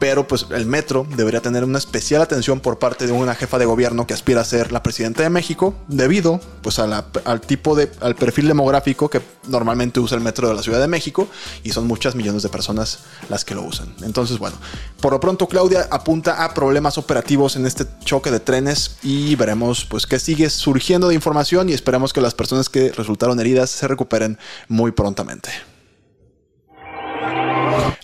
pero 0.00 0.26
pues 0.26 0.46
el 0.50 0.64
metro 0.64 1.06
debería 1.14 1.42
tener 1.42 1.62
una 1.62 1.78
especial 1.78 2.22
atención 2.22 2.58
por 2.58 2.78
parte 2.78 3.06
de 3.06 3.12
una 3.12 3.34
jefa 3.34 3.58
de 3.58 3.66
gobierno 3.66 4.06
que 4.06 4.14
aspira 4.14 4.40
a 4.40 4.44
ser 4.44 4.72
la 4.72 4.82
presidenta 4.82 5.22
de 5.22 5.28
México 5.28 5.74
debido 5.88 6.40
pues 6.62 6.78
al 6.78 7.40
tipo 7.42 7.76
de 7.76 7.92
al 8.00 8.16
perfil 8.16 8.48
demográfico 8.48 9.10
que 9.10 9.20
normalmente 9.46 10.00
usa 10.00 10.16
el 10.16 10.24
metro 10.24 10.48
de 10.48 10.54
la 10.54 10.62
Ciudad 10.62 10.80
de 10.80 10.88
México 10.88 11.28
y 11.62 11.72
son 11.72 11.86
muchas 11.86 12.14
millones 12.14 12.42
de 12.42 12.48
personas 12.48 13.00
las 13.28 13.44
que 13.44 13.54
lo 13.54 13.62
usan. 13.62 13.94
Entonces, 14.02 14.38
bueno, 14.38 14.56
por 15.02 15.12
lo 15.12 15.20
pronto 15.20 15.46
Claudia 15.46 15.86
apunta 15.90 16.44
a 16.44 16.54
problemas 16.54 16.96
operativos 16.96 17.56
en 17.56 17.66
este 17.66 17.84
choque 18.02 18.30
de 18.30 18.40
trenes 18.40 18.96
y 19.02 19.36
veremos 19.36 19.84
pues 19.84 20.06
qué 20.06 20.18
sigue 20.18 20.48
surgiendo 20.48 21.08
de 21.08 21.14
información 21.14 21.68
y 21.68 21.74
esperemos 21.74 22.14
que 22.14 22.22
las 22.22 22.32
personas 22.32 22.70
que 22.70 22.90
resultaron 22.90 23.38
heridas 23.38 23.68
se 23.68 23.86
recuperen 23.86 24.38
muy 24.66 24.92
prontamente. 24.92 25.50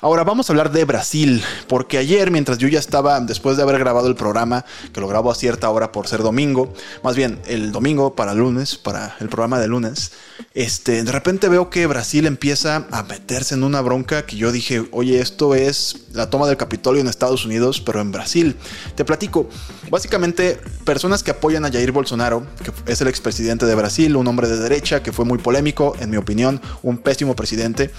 Ahora 0.01 0.25
vamos 0.25 0.49
a 0.49 0.53
hablar 0.53 0.71
de 0.73 0.85
Brasil, 0.85 1.43
porque 1.69 1.99
ayer 1.99 2.31
mientras 2.31 2.59
yo 2.59 2.69
ya 2.69 2.79
estaba, 2.79 3.19
después 3.21 3.57
de 3.57 3.63
haber 3.63 3.79
grabado 3.79 4.09
el 4.09 4.15
programa, 4.15 4.65
que 4.93 5.01
lo 5.01 5.09
grabo 5.09 5.31
a 5.31 5.35
cierta 5.35 5.71
hora 5.71 5.93
por 5.93 6.07
ser 6.07 6.23
domingo, 6.23 6.73
más 7.03 7.17
bien 7.17 7.41
el 7.47 7.73
domingo 7.73 8.15
para 8.15 8.35
lunes, 8.35 8.77
para 8.77 9.17
el 9.21 9.29
programa 9.29 9.59
de 9.59 9.69
lunes, 9.69 10.13
este, 10.55 11.03
de 11.03 11.13
repente 11.13 11.49
veo 11.49 11.71
que 11.71 11.87
Brasil 11.87 12.27
empieza 12.27 12.87
a 12.91 13.03
meterse 13.03 13.55
en 13.55 13.65
una 13.65 13.81
bronca 13.81 14.27
que 14.27 14.37
yo 14.37 14.53
dije, 14.53 14.87
oye, 14.93 15.21
esto 15.21 15.55
es 15.55 16.07
la 16.13 16.31
toma 16.31 16.47
del 16.47 16.57
Capitolio 16.57 17.01
en 17.01 17.09
Estados 17.09 17.45
Unidos, 17.45 17.81
pero 17.81 18.01
en 18.01 18.13
Brasil. 18.13 18.57
Te 18.95 19.05
platico, 19.05 19.49
básicamente 19.91 20.59
personas 20.85 21.23
que 21.23 21.31
apoyan 21.31 21.65
a 21.65 21.71
Jair 21.71 21.93
Bolsonaro, 21.93 22.47
que 22.63 22.73
es 22.91 23.01
el 23.01 23.09
expresidente 23.09 23.67
de 23.67 23.75
Brasil, 23.75 24.17
un 24.17 24.27
hombre 24.27 24.49
de 24.49 24.59
derecha 24.59 25.03
que 25.03 25.13
fue 25.13 25.25
muy 25.25 25.39
polémico, 25.39 25.95
en 26.01 26.11
mi 26.11 26.17
opinión, 26.17 26.61
un 26.83 26.99
pésimo 26.99 27.35
presidente. 27.35 27.91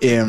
Eh, 0.00 0.24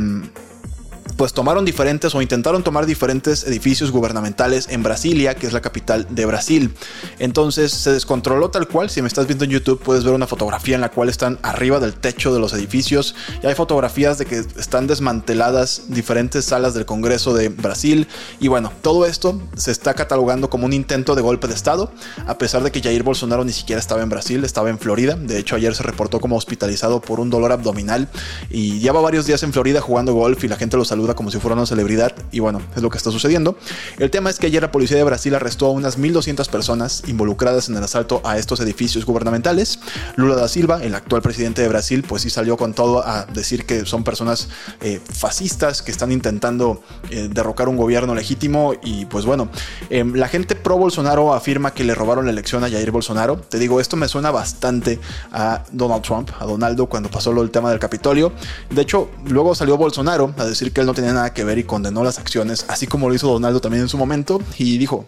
pues 1.17 1.34
tomaron 1.34 1.65
diferentes 1.65 2.13
o 2.13 2.22
intentaron 2.22 2.63
tomar 2.63 2.86
diferentes 2.86 3.45
edificios 3.45 3.91
gubernamentales 3.91 4.67
en 4.69 4.84
Brasilia, 4.84 5.36
que 5.36 5.48
es 5.48 5.53
la 5.53 5.62
capital 5.62 6.07
de 6.10 6.25
Brasil. 6.25 6.74
Entonces 7.19 7.72
se 7.72 7.91
descontroló 7.93 8.50
tal 8.50 8.67
cual. 8.67 8.89
Si 8.89 9.01
me 9.01 9.07
estás 9.07 9.27
viendo 9.27 9.45
en 9.45 9.51
YouTube, 9.51 9.81
puedes 9.81 10.03
ver 10.03 10.13
una 10.13 10.27
fotografía 10.27 10.75
en 10.75 10.81
la 10.81 10.91
cual 10.91 11.10
están 11.10 11.39
arriba 11.41 11.79
del 11.79 11.93
techo 11.93 12.34
de 12.34 12.39
los 12.39 12.53
edificios. 12.53 13.15
Y 13.41 13.48
hay 13.48 13.55
fotografías 13.55 14.17
de 14.17 14.25
que 14.25 14.39
están 14.39 14.88
desmanteladas 14.88 15.84
diferentes 15.88 16.45
salas 16.45 16.74
del 16.74 16.86
Congreso 16.86 17.34
de 17.34 17.50
Brasil. 17.50 18.07
Y 18.39 18.50
bueno, 18.50 18.72
todo 18.81 19.05
esto 19.05 19.41
se 19.55 19.72
está 19.72 19.93
catalogando 19.93 20.50
como 20.50 20.65
un 20.65 20.74
intento 20.74 21.15
de 21.15 21.22
golpe 21.22 21.48
de 21.48 21.53
Estado, 21.53 21.91
a 22.27 22.38
pesar 22.38 22.63
de 22.63 22.72
que 22.72 22.81
Jair 22.81 23.03
Bolsonaro 23.03 23.45
ni 23.45 23.53
siquiera 23.53 23.79
estaba 23.79 24.01
en 24.01 24.10
Brasil, 24.10 24.43
estaba 24.43 24.69
en 24.69 24.79
Florida. 24.79 25.15
De 25.15 25.39
hecho, 25.39 25.55
ayer 25.55 25.74
se 25.75 25.84
reportó 25.84 26.19
como 26.19 26.36
hospitalizado 26.36 27.01
por 27.01 27.19
un 27.19 27.29
dolor 27.29 27.51
abdominal 27.51 28.10
y 28.50 28.79
lleva 28.79 29.00
varios 29.00 29.25
días 29.25 29.43
en 29.43 29.53
Florida 29.53 29.79
jugando 29.79 30.13
golf 30.13 30.43
y 30.43 30.48
la 30.48 30.57
gente 30.57 30.75
lo 30.77 30.84
saluda 30.86 31.04
como 31.13 31.29
si 31.29 31.39
fuera 31.39 31.55
una 31.55 31.65
celebridad 31.65 32.15
y 32.31 32.39
bueno, 32.39 32.62
es 32.75 32.81
lo 32.81 32.89
que 32.89 32.97
está 32.97 33.12
sucediendo. 33.12 33.57
El 34.00 34.09
tema 34.09 34.29
es 34.29 34.39
que 34.39 34.47
ayer 34.47 34.62
la 34.62 34.71
policía 34.71 34.97
de 34.97 35.03
Brasil 35.03 35.35
arrestó 35.35 35.67
a 35.67 35.71
unas 35.71 36.00
1.200 36.00 36.50
personas 36.50 37.03
involucradas 37.07 37.69
en 37.69 37.75
el 37.75 37.83
asalto 37.83 38.21
a 38.24 38.38
estos 38.38 38.59
edificios 38.62 39.05
gubernamentales. 39.05 39.79
Lula 40.15 40.35
da 40.35 40.47
Silva, 40.47 40.81
el 40.81 40.95
actual 40.95 41.21
presidente 41.21 41.62
de 41.62 41.67
Brasil, 41.67 42.03
pues 42.07 42.24
sí 42.24 42.29
salió 42.29 42.57
con 42.57 42.74
todo 42.74 43.05
a 43.05 43.25
decir 43.25 43.65
que 43.65 43.85
son 43.85 44.03
personas 44.03 44.50
eh, 44.81 45.00
fascistas 45.05 45.81
que 45.81 45.91
están 45.91 46.12
intentando 46.12 46.81
eh, 47.09 47.29
derrocar 47.31 47.69
un 47.69 47.77
gobierno 47.77 48.15
legítimo 48.15 48.74
y 48.81 49.05
pues 49.05 49.25
bueno, 49.25 49.50
em, 49.89 50.13
la 50.15 50.27
gente 50.27 50.55
pro 50.55 50.77
Bolsonaro 50.77 51.33
afirma 51.33 51.74
que 51.74 51.83
le 51.83 51.93
robaron 51.93 52.25
la 52.25 52.31
elección 52.31 52.63
a 52.63 52.69
Jair 52.69 52.91
Bolsonaro. 52.91 53.38
Te 53.38 53.59
digo, 53.59 53.79
esto 53.79 53.97
me 53.97 54.07
suena 54.07 54.31
bastante 54.31 55.00
a 55.31 55.63
Donald 55.71 56.01
Trump, 56.01 56.31
a 56.39 56.45
Donaldo 56.45 56.88
cuando 56.88 57.09
pasó 57.09 57.31
lo 57.31 57.41
del 57.41 57.51
tema 57.51 57.69
del 57.69 57.79
Capitolio. 57.79 58.31
De 58.69 58.81
hecho, 58.81 59.09
luego 59.27 59.53
salió 59.55 59.77
Bolsonaro 59.77 60.33
a 60.38 60.45
decir 60.45 60.71
que 60.71 60.81
él 60.81 60.88
no 60.88 60.93
tenía 60.96 61.14
nada 61.14 61.32
que 61.34 61.44
ver 61.44 61.60
y 61.60 61.64
condenó 61.64 62.04
las 62.04 62.18
acciones, 62.18 62.66
así 62.68 62.88
como 62.88 63.08
lo 63.08 63.14
hizo 63.14 63.28
Donaldo 63.28 63.62
también 63.62 63.84
en 63.84 63.90
su 63.90 63.98
momento 63.98 64.42
y 64.58 64.80
dijo, 64.80 65.06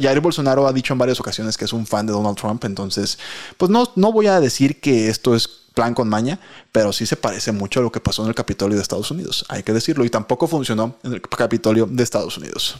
Jair 0.00 0.20
Bolsonaro 0.20 0.68
ha 0.68 0.72
dicho 0.72 0.92
en 0.92 0.98
varias 0.98 1.18
ocasiones 1.18 1.56
que 1.56 1.64
es 1.64 1.72
un 1.72 1.86
fan 1.86 2.06
de 2.06 2.12
Donald 2.12 2.36
Trump, 2.36 2.64
entonces, 2.64 3.18
pues 3.56 3.70
no, 3.70 3.90
no 3.96 4.12
voy 4.12 4.28
a 4.28 4.38
decir 4.38 4.80
que 4.80 5.08
esto 5.08 5.34
es 5.34 5.48
plan 5.74 5.94
con 5.94 6.08
maña, 6.08 6.38
pero 6.70 6.92
sí 6.92 7.04
se 7.04 7.16
parece 7.16 7.50
mucho 7.50 7.80
a 7.80 7.82
lo 7.82 7.90
que 7.90 7.98
pasó 7.98 8.22
en 8.22 8.28
el 8.28 8.34
Capitolio 8.34 8.76
de 8.76 8.82
Estados 8.82 9.10
Unidos, 9.10 9.44
hay 9.48 9.64
que 9.64 9.72
decirlo, 9.72 10.04
y 10.04 10.10
tampoco 10.10 10.46
funcionó 10.46 10.96
en 11.02 11.14
el 11.14 11.20
Capitolio 11.22 11.86
de 11.86 12.02
Estados 12.02 12.38
Unidos. 12.38 12.76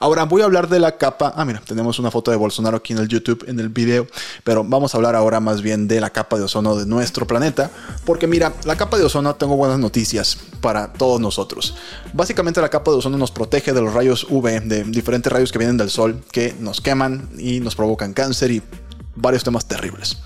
Ahora 0.00 0.24
voy 0.24 0.42
a 0.42 0.44
hablar 0.44 0.68
de 0.68 0.78
la 0.78 0.96
capa. 0.96 1.32
Ah, 1.36 1.44
mira, 1.44 1.62
tenemos 1.66 1.98
una 1.98 2.10
foto 2.10 2.30
de 2.30 2.36
Bolsonaro 2.36 2.76
aquí 2.76 2.92
en 2.92 2.98
el 2.98 3.08
YouTube, 3.08 3.44
en 3.48 3.58
el 3.60 3.68
video. 3.68 4.06
Pero 4.42 4.64
vamos 4.64 4.94
a 4.94 4.98
hablar 4.98 5.14
ahora 5.14 5.40
más 5.40 5.62
bien 5.62 5.88
de 5.88 6.00
la 6.00 6.10
capa 6.10 6.36
de 6.36 6.44
ozono 6.44 6.76
de 6.76 6.86
nuestro 6.86 7.26
planeta. 7.26 7.70
Porque 8.04 8.26
mira, 8.26 8.52
la 8.64 8.76
capa 8.76 8.98
de 8.98 9.04
ozono, 9.04 9.34
tengo 9.36 9.56
buenas 9.56 9.78
noticias 9.78 10.38
para 10.60 10.92
todos 10.92 11.20
nosotros. 11.20 11.74
Básicamente 12.12 12.60
la 12.60 12.68
capa 12.68 12.90
de 12.90 12.98
ozono 12.98 13.16
nos 13.16 13.30
protege 13.30 13.72
de 13.72 13.80
los 13.80 13.94
rayos 13.94 14.26
UV, 14.28 14.62
de 14.62 14.84
diferentes 14.84 15.32
rayos 15.32 15.52
que 15.52 15.58
vienen 15.58 15.76
del 15.76 15.90
sol, 15.90 16.22
que 16.30 16.54
nos 16.58 16.80
queman 16.80 17.28
y 17.38 17.60
nos 17.60 17.74
provocan 17.74 18.12
cáncer 18.12 18.50
y 18.50 18.62
varios 19.14 19.44
temas 19.44 19.66
terribles. 19.66 20.18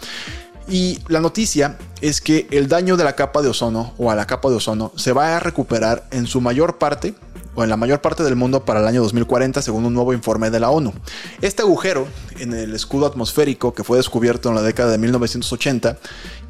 Y 0.71 0.99
la 1.09 1.21
noticia 1.21 1.79
es 2.03 2.21
que 2.21 2.47
el 2.51 2.69
daño 2.69 2.99
de 2.99 3.05
la 3.05 3.17
capa 3.17 3.41
de 3.41 3.49
ozono 3.49 3.95
o 3.97 4.11
a 4.11 4.15
la 4.15 4.27
capa 4.27 4.51
de 4.51 4.57
ozono 4.57 4.93
se 4.97 5.13
va 5.13 5.37
a 5.37 5.41
recuperar 5.41 6.07
en 6.11 6.27
su 6.27 6.43
mayor 6.43 6.77
parte 6.77 7.15
o 7.59 7.65
en 7.65 7.71
la 7.71 7.77
mayor 7.77 8.01
parte 8.01 8.23
del 8.23 8.37
mundo 8.37 8.65
para 8.65 8.79
el 8.79 8.87
año 8.87 9.03
2040 9.03 9.61
según 9.63 9.85
un 9.85 9.93
nuevo 9.93 10.13
informe 10.13 10.49
de 10.49 10.61
la 10.61 10.71
ONU. 10.71 10.93
Este 11.41 11.63
agujero 11.63 12.07
en 12.39 12.55
el 12.55 12.73
escudo 12.73 13.05
atmosférico 13.05 13.75
que 13.75 13.83
fue 13.83 13.97
descubierto 13.97 14.49
en 14.49 14.55
la 14.55 14.63
década 14.63 14.93
de 14.93 14.99
1980 14.99 15.99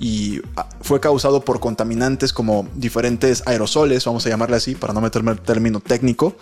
y 0.01 0.43
ah, 0.57 0.69
fue 0.83 1.01
causado 1.01 1.41
por 1.41 1.61
contaminantes 1.61 2.35
como 2.35 2.69
diferentes 2.75 3.43
aerosoles, 3.47 4.05
vamos 4.05 4.27
a 4.27 4.29
llamarle 4.29 4.57
así 4.57 4.75
para 4.75 4.93
no 4.93 5.01
meterme 5.01 5.31
el 5.31 5.41
término 5.41 5.81
técnico, 5.81 6.37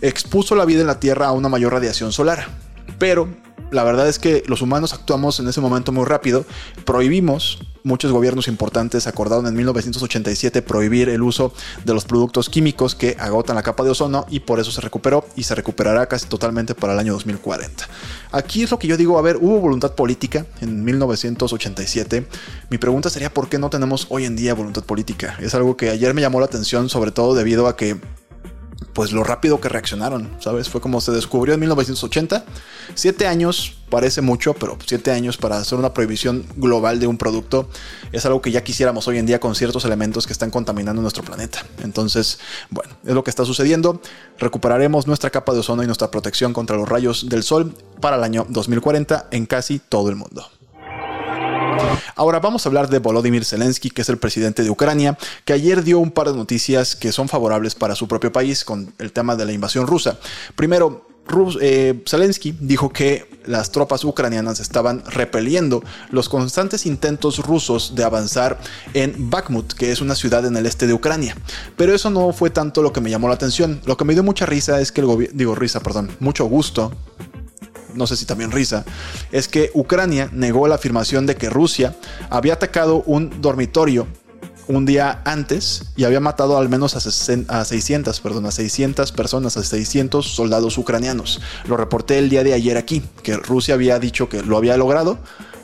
expuso 0.00 0.54
la 0.54 0.66
vida 0.66 0.82
en 0.82 0.86
la 0.86 1.00
Tierra 1.00 1.26
a 1.26 1.32
una 1.32 1.48
mayor 1.48 1.72
radiación 1.72 2.12
solar. 2.12 2.46
Pero 3.00 3.28
la 3.72 3.82
verdad 3.82 4.06
es 4.06 4.20
que 4.20 4.44
los 4.46 4.62
humanos 4.62 4.92
actuamos 4.92 5.40
en 5.40 5.48
ese 5.48 5.60
momento 5.60 5.90
muy 5.90 6.04
rápido, 6.04 6.44
prohibimos 6.84 7.58
muchos 7.84 8.12
gobiernos 8.12 8.48
importantes 8.48 9.06
acordaron 9.06 9.46
en 9.46 9.54
1987 9.54 10.62
prohibir 10.62 11.08
el 11.08 11.22
uso 11.22 11.52
de 11.84 11.94
los 11.94 12.04
productos 12.04 12.48
químicos 12.48 12.94
que 12.94 13.16
agotan 13.18 13.56
la 13.56 13.62
capa 13.62 13.84
de 13.84 13.90
ozono 13.90 14.26
y 14.30 14.40
por 14.40 14.60
eso 14.60 14.70
se 14.70 14.80
recuperó 14.80 15.24
y 15.36 15.44
se 15.44 15.54
recuperará 15.54 16.06
casi 16.06 16.26
totalmente 16.26 16.74
para 16.74 16.92
el 16.92 16.98
año 16.98 17.12
2040. 17.12 17.88
Aquí 18.30 18.62
es 18.62 18.70
lo 18.70 18.78
que 18.78 18.86
yo 18.86 18.96
digo, 18.96 19.18
a 19.18 19.22
ver, 19.22 19.36
hubo 19.36 19.60
voluntad 19.60 19.94
política 19.94 20.46
en 20.60 20.84
1987. 20.84 22.26
Mi 22.70 22.78
pregunta 22.78 23.10
sería 23.10 23.32
por 23.32 23.48
qué 23.48 23.58
no 23.58 23.70
tenemos 23.70 24.06
hoy 24.10 24.24
en 24.24 24.36
día 24.36 24.54
voluntad 24.54 24.84
política. 24.84 25.36
Es 25.40 25.54
algo 25.54 25.76
que 25.76 25.90
ayer 25.90 26.14
me 26.14 26.20
llamó 26.20 26.40
la 26.40 26.46
atención 26.46 26.88
sobre 26.88 27.10
todo 27.10 27.34
debido 27.34 27.66
a 27.66 27.76
que 27.76 28.00
pues 28.92 29.12
lo 29.12 29.24
rápido 29.24 29.60
que 29.60 29.68
reaccionaron, 29.68 30.30
¿sabes? 30.40 30.68
Fue 30.68 30.80
como 30.80 31.00
se 31.00 31.12
descubrió 31.12 31.54
en 31.54 31.60
1980. 31.60 32.44
Siete 32.94 33.26
años 33.26 33.76
parece 33.90 34.22
mucho, 34.22 34.54
pero 34.54 34.78
siete 34.86 35.10
años 35.10 35.36
para 35.36 35.58
hacer 35.58 35.78
una 35.78 35.92
prohibición 35.92 36.46
global 36.56 36.98
de 36.98 37.06
un 37.06 37.18
producto 37.18 37.68
es 38.12 38.24
algo 38.24 38.40
que 38.40 38.50
ya 38.50 38.64
quisiéramos 38.64 39.06
hoy 39.08 39.18
en 39.18 39.26
día 39.26 39.40
con 39.40 39.54
ciertos 39.54 39.84
elementos 39.84 40.26
que 40.26 40.32
están 40.32 40.50
contaminando 40.50 41.02
nuestro 41.02 41.22
planeta. 41.22 41.64
Entonces, 41.82 42.38
bueno, 42.70 42.94
es 43.04 43.14
lo 43.14 43.22
que 43.22 43.30
está 43.30 43.44
sucediendo. 43.44 44.00
Recuperaremos 44.38 45.06
nuestra 45.06 45.30
capa 45.30 45.52
de 45.52 45.60
ozono 45.60 45.82
y 45.82 45.86
nuestra 45.86 46.10
protección 46.10 46.52
contra 46.52 46.76
los 46.76 46.88
rayos 46.88 47.28
del 47.28 47.42
sol 47.42 47.74
para 48.00 48.16
el 48.16 48.24
año 48.24 48.46
2040 48.48 49.28
en 49.30 49.46
casi 49.46 49.78
todo 49.78 50.08
el 50.08 50.16
mundo. 50.16 50.48
Ahora 52.16 52.40
vamos 52.40 52.64
a 52.64 52.68
hablar 52.68 52.88
de 52.88 52.98
Volodymyr 52.98 53.44
Zelensky, 53.44 53.90
que 53.90 54.02
es 54.02 54.08
el 54.08 54.18
presidente 54.18 54.62
de 54.62 54.70
Ucrania, 54.70 55.18
que 55.44 55.52
ayer 55.52 55.84
dio 55.84 55.98
un 55.98 56.10
par 56.10 56.30
de 56.30 56.36
noticias 56.36 56.96
que 56.96 57.12
son 57.12 57.28
favorables 57.28 57.74
para 57.74 57.94
su 57.94 58.08
propio 58.08 58.32
país 58.32 58.64
con 58.64 58.92
el 58.98 59.12
tema 59.12 59.36
de 59.36 59.46
la 59.46 59.52
invasión 59.52 59.86
rusa. 59.86 60.18
Primero, 60.56 61.06
eh, 61.60 62.02
Zelensky 62.06 62.54
dijo 62.60 62.90
que 62.90 63.30
las 63.46 63.70
tropas 63.70 64.04
ucranianas 64.04 64.60
estaban 64.60 65.02
repeliendo 65.06 65.82
los 66.10 66.28
constantes 66.28 66.84
intentos 66.84 67.38
rusos 67.38 67.94
de 67.94 68.04
avanzar 68.04 68.58
en 68.92 69.30
Bakhmut, 69.30 69.72
que 69.72 69.92
es 69.92 70.00
una 70.00 70.14
ciudad 70.14 70.44
en 70.44 70.56
el 70.56 70.66
este 70.66 70.86
de 70.86 70.94
Ucrania. 70.94 71.36
Pero 71.76 71.94
eso 71.94 72.10
no 72.10 72.32
fue 72.32 72.50
tanto 72.50 72.82
lo 72.82 72.92
que 72.92 73.00
me 73.00 73.10
llamó 73.10 73.28
la 73.28 73.34
atención. 73.34 73.80
Lo 73.86 73.96
que 73.96 74.04
me 74.04 74.14
dio 74.14 74.22
mucha 74.22 74.46
risa 74.46 74.80
es 74.80 74.92
que 74.92 75.00
el 75.00 75.06
gobierno, 75.06 75.36
digo 75.38 75.54
risa, 75.54 75.80
perdón, 75.80 76.10
mucho 76.20 76.44
gusto 76.44 76.92
no 77.94 78.06
sé 78.06 78.16
si 78.16 78.24
también 78.24 78.50
risa, 78.50 78.84
es 79.30 79.48
que 79.48 79.70
Ucrania 79.74 80.28
negó 80.32 80.68
la 80.68 80.76
afirmación 80.76 81.26
de 81.26 81.36
que 81.36 81.50
Rusia 81.50 81.96
había 82.30 82.54
atacado 82.54 83.02
un 83.06 83.40
dormitorio 83.40 84.06
un 84.68 84.86
día 84.86 85.20
antes 85.24 85.92
y 85.96 86.04
había 86.04 86.20
matado 86.20 86.56
al 86.56 86.68
menos 86.68 86.94
a, 86.94 87.64
600, 87.64 88.20
perdón, 88.20 88.46
a 88.46 88.50
600 88.50 89.12
personas, 89.12 89.56
a 89.56 89.62
600 89.62 90.26
soldados 90.26 90.78
ucranianos. 90.78 91.40
Lo 91.66 91.76
reporté 91.76 92.18
el 92.18 92.28
día 92.28 92.44
de 92.44 92.54
ayer 92.54 92.76
aquí, 92.76 93.02
que 93.22 93.36
Rusia 93.36 93.74
había 93.74 93.98
dicho 93.98 94.28
que 94.28 94.42
lo 94.42 94.56
había 94.56 94.76
logrado, 94.76 95.18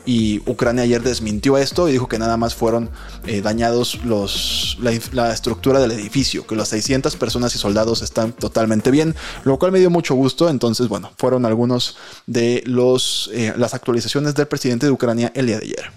y 0.09 0.41
Ucrania 0.47 0.85
ayer 0.85 1.03
desmintió 1.03 1.55
esto 1.59 1.87
y 1.87 1.91
dijo 1.91 2.07
que 2.07 2.17
nada 2.17 2.35
más 2.35 2.55
fueron 2.55 2.89
eh, 3.27 3.41
dañados 3.41 4.03
los, 4.03 4.79
la, 4.81 5.31
estructura 5.31 5.79
del 5.79 5.91
edificio, 5.91 6.47
que 6.47 6.55
las 6.55 6.69
600 6.69 7.15
personas 7.15 7.53
y 7.53 7.59
soldados 7.59 8.01
están 8.01 8.33
totalmente 8.33 8.89
bien, 8.89 9.13
lo 9.43 9.59
cual 9.59 9.71
me 9.71 9.77
dio 9.77 9.91
mucho 9.91 10.15
gusto. 10.15 10.49
Entonces, 10.49 10.87
bueno, 10.87 11.11
fueron 11.15 11.45
algunos 11.45 11.95
de 12.25 12.63
los, 12.65 13.29
eh, 13.33 13.53
las 13.55 13.75
actualizaciones 13.75 14.33
del 14.33 14.47
presidente 14.47 14.87
de 14.87 14.91
Ucrania 14.91 15.31
el 15.35 15.45
día 15.45 15.59
de 15.59 15.65
ayer. 15.65 15.91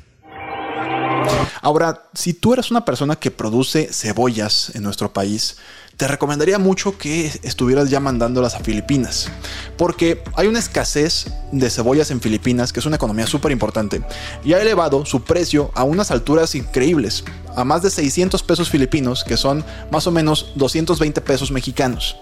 Ahora, 1.63 2.03
si 2.13 2.35
tú 2.35 2.53
eres 2.53 2.71
una 2.71 2.85
persona 2.85 3.17
que 3.17 3.31
produce 3.31 3.89
cebollas 3.95 4.75
en 4.75 4.83
nuestro 4.83 5.11
país, 5.11 5.57
te 5.97 6.09
recomendaría 6.09 6.59
mucho 6.59 6.97
que 6.99 7.31
estuvieras 7.43 7.91
ya 7.91 8.01
mandándolas 8.01 8.55
a 8.55 8.61
Filipinas, 8.61 9.31
porque 9.77 10.23
hay 10.35 10.47
una 10.47 10.59
escasez 10.59 11.27
de 11.53 11.71
cebollas 11.71 12.11
en 12.11 12.21
Filipinas, 12.21 12.73
que 12.73 12.81
es 12.81 12.87
una 12.87 12.97
economía 12.97 13.27
súper 13.27 13.53
importante, 13.53 14.03
y 14.45 14.55
ha 14.55 14.61
elevado 14.61 15.05
su 15.07 15.23
precio 15.23 15.71
a 15.75 15.85
unas 15.85 16.11
alturas 16.11 16.55
increíbles, 16.55 17.25
a 17.55 17.65
más 17.65 17.83
de 17.83 17.91
600 17.91 18.43
pesos 18.43 18.71
filipinos, 18.71 19.25
que 19.25 19.37
son 19.37 19.65
más 19.91 20.07
o 20.07 20.11
menos 20.11 20.53
220 20.57 21.21
pesos 21.21 21.51
mexicanos. 21.51 22.17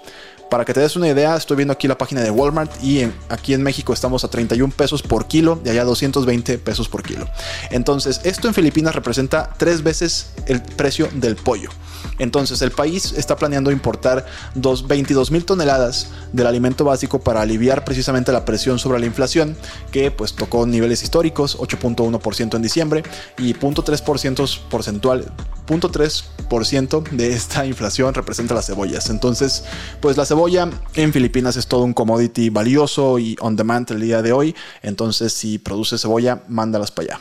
Para 0.51 0.65
que 0.65 0.75
te 0.75 0.81
des 0.81 0.97
una 0.97 1.07
idea, 1.07 1.37
estoy 1.37 1.57
viendo 1.59 1.73
aquí 1.73 1.87
la 1.87 1.97
página 1.97 2.23
de 2.23 2.31
Walmart 2.33 2.83
y 2.83 3.09
aquí 3.29 3.55
en 3.55 3.63
México 3.63 3.93
estamos 3.93 4.25
a 4.25 4.29
31 4.29 4.73
pesos 4.77 5.01
por 5.01 5.29
kilo 5.29 5.61
y 5.65 5.69
allá 5.69 5.85
220 5.85 6.59
pesos 6.59 6.89
por 6.89 7.05
kilo. 7.05 7.29
Entonces, 7.71 8.21
esto 8.25 8.49
en 8.49 8.55
Filipinas 8.55 8.97
representa 8.97 9.55
tres 9.57 9.85
veces 9.85 10.33
el 10.47 10.61
precio 10.61 11.09
del 11.15 11.37
pollo. 11.37 11.71
Entonces, 12.19 12.63
el 12.63 12.73
país 12.73 13.13
está 13.17 13.37
planeando 13.37 13.71
importar 13.71 14.27
22 14.57 15.31
mil 15.31 15.45
toneladas 15.45 16.09
del 16.33 16.49
alimento 16.49 16.85
básico 16.85 17.21
para 17.21 17.43
aliviar 17.43 17.85
precisamente 17.85 18.33
la 18.33 18.45
presión 18.45 18.81
sobre 18.81 18.99
la 18.99 19.07
inflación, 19.07 19.57
que 19.93 20.11
pues 20.11 20.35
tocó 20.35 20.67
niveles 20.67 21.05
históricos, 21.05 21.59
8.1% 21.59 22.57
en 22.57 22.63
diciembre 22.63 23.03
y 23.39 23.55
0.3% 23.55 24.59
porcentual 24.69 25.33
0.3% 25.71 27.11
de 27.11 27.33
esta 27.33 27.65
inflación 27.75 28.15
representa 28.15 28.55
las 28.55 28.67
cebollas. 28.67 29.11
Entonces, 29.11 29.65
pues 30.01 30.17
la 30.17 30.27
cebolla 30.27 30.69
en 30.95 31.13
Filipinas 31.13 31.57
es 31.57 31.67
todo 31.67 31.85
un 31.85 31.95
commodity 31.95 32.51
valioso 32.51 33.19
y 33.19 33.37
on 33.41 33.57
demand 33.57 33.91
el 33.93 34.01
día 34.01 34.23
de 34.23 34.33
hoy. 34.33 34.55
Entonces, 34.83 35.33
si 35.33 35.59
produce 35.59 35.99
cebolla, 35.99 36.43
mándalas 36.49 36.91
para 36.91 37.15
allá. 37.15 37.21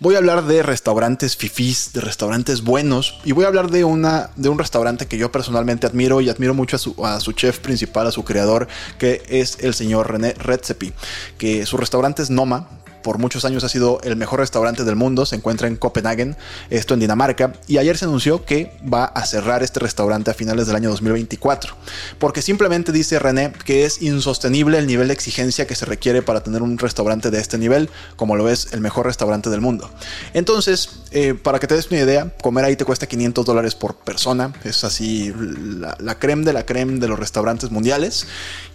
Voy 0.00 0.14
a 0.14 0.18
hablar 0.18 0.44
de 0.44 0.62
restaurantes 0.62 1.36
fifís, 1.36 1.92
de 1.92 2.00
restaurantes 2.00 2.62
buenos, 2.62 3.18
y 3.24 3.32
voy 3.32 3.44
a 3.44 3.48
hablar 3.48 3.70
de, 3.70 3.84
una, 3.84 4.30
de 4.36 4.48
un 4.48 4.58
restaurante 4.58 5.06
que 5.06 5.18
yo 5.18 5.32
personalmente 5.32 5.86
admiro 5.86 6.20
y 6.20 6.28
admiro 6.28 6.54
mucho 6.54 6.76
a 6.76 7.20
su, 7.20 7.32
chef 7.32 7.58
principal, 7.58 8.06
a 8.06 8.12
su 8.12 8.24
creador, 8.24 8.68
que 8.98 9.22
es 9.28 9.58
el 9.60 9.74
señor 9.74 10.10
René 10.10 10.34
Redzepi, 10.34 10.92
que 11.36 11.66
su 11.66 11.76
restaurante 11.76 12.22
es 12.22 12.30
Noma, 12.30 12.68
por 13.02 13.18
muchos 13.18 13.44
años 13.44 13.64
ha 13.64 13.68
sido 13.68 14.00
el 14.02 14.16
mejor 14.16 14.40
restaurante 14.40 14.84
del 14.84 14.96
mundo, 14.96 15.26
se 15.26 15.36
encuentra 15.36 15.68
en 15.68 15.76
Copenhagen, 15.76 16.36
esto 16.70 16.94
en 16.94 17.00
Dinamarca, 17.00 17.52
y 17.66 17.78
ayer 17.78 17.96
se 17.96 18.04
anunció 18.04 18.44
que 18.44 18.72
va 18.92 19.04
a 19.04 19.24
cerrar 19.26 19.62
este 19.62 19.80
restaurante 19.80 20.30
a 20.30 20.34
finales 20.34 20.66
del 20.66 20.76
año 20.76 20.90
2024, 20.90 21.74
porque 22.18 22.42
simplemente 22.42 22.92
dice 22.92 23.18
René 23.18 23.52
que 23.64 23.84
es 23.84 24.02
insostenible 24.02 24.78
el 24.78 24.86
nivel 24.86 25.08
de 25.08 25.14
exigencia 25.14 25.66
que 25.66 25.74
se 25.74 25.86
requiere 25.86 26.22
para 26.22 26.42
tener 26.42 26.62
un 26.62 26.78
restaurante 26.78 27.30
de 27.30 27.40
este 27.40 27.58
nivel, 27.58 27.88
como 28.16 28.36
lo 28.36 28.48
es 28.48 28.72
el 28.72 28.80
mejor 28.80 29.06
restaurante 29.06 29.50
del 29.50 29.60
mundo. 29.60 29.90
Entonces, 30.34 31.00
eh, 31.10 31.34
para 31.34 31.58
que 31.58 31.66
te 31.66 31.74
des 31.74 31.90
una 31.90 32.00
idea, 32.00 32.34
comer 32.42 32.64
ahí 32.64 32.76
te 32.76 32.84
cuesta 32.84 33.06
500 33.06 33.44
dólares 33.44 33.74
por 33.74 33.96
persona, 33.96 34.52
es 34.64 34.84
así 34.84 35.32
la, 35.38 35.96
la 35.98 36.18
creme 36.18 36.44
de 36.44 36.52
la 36.52 36.66
creme 36.66 36.98
de 36.98 37.08
los 37.08 37.18
restaurantes 37.18 37.70
mundiales, 37.70 38.26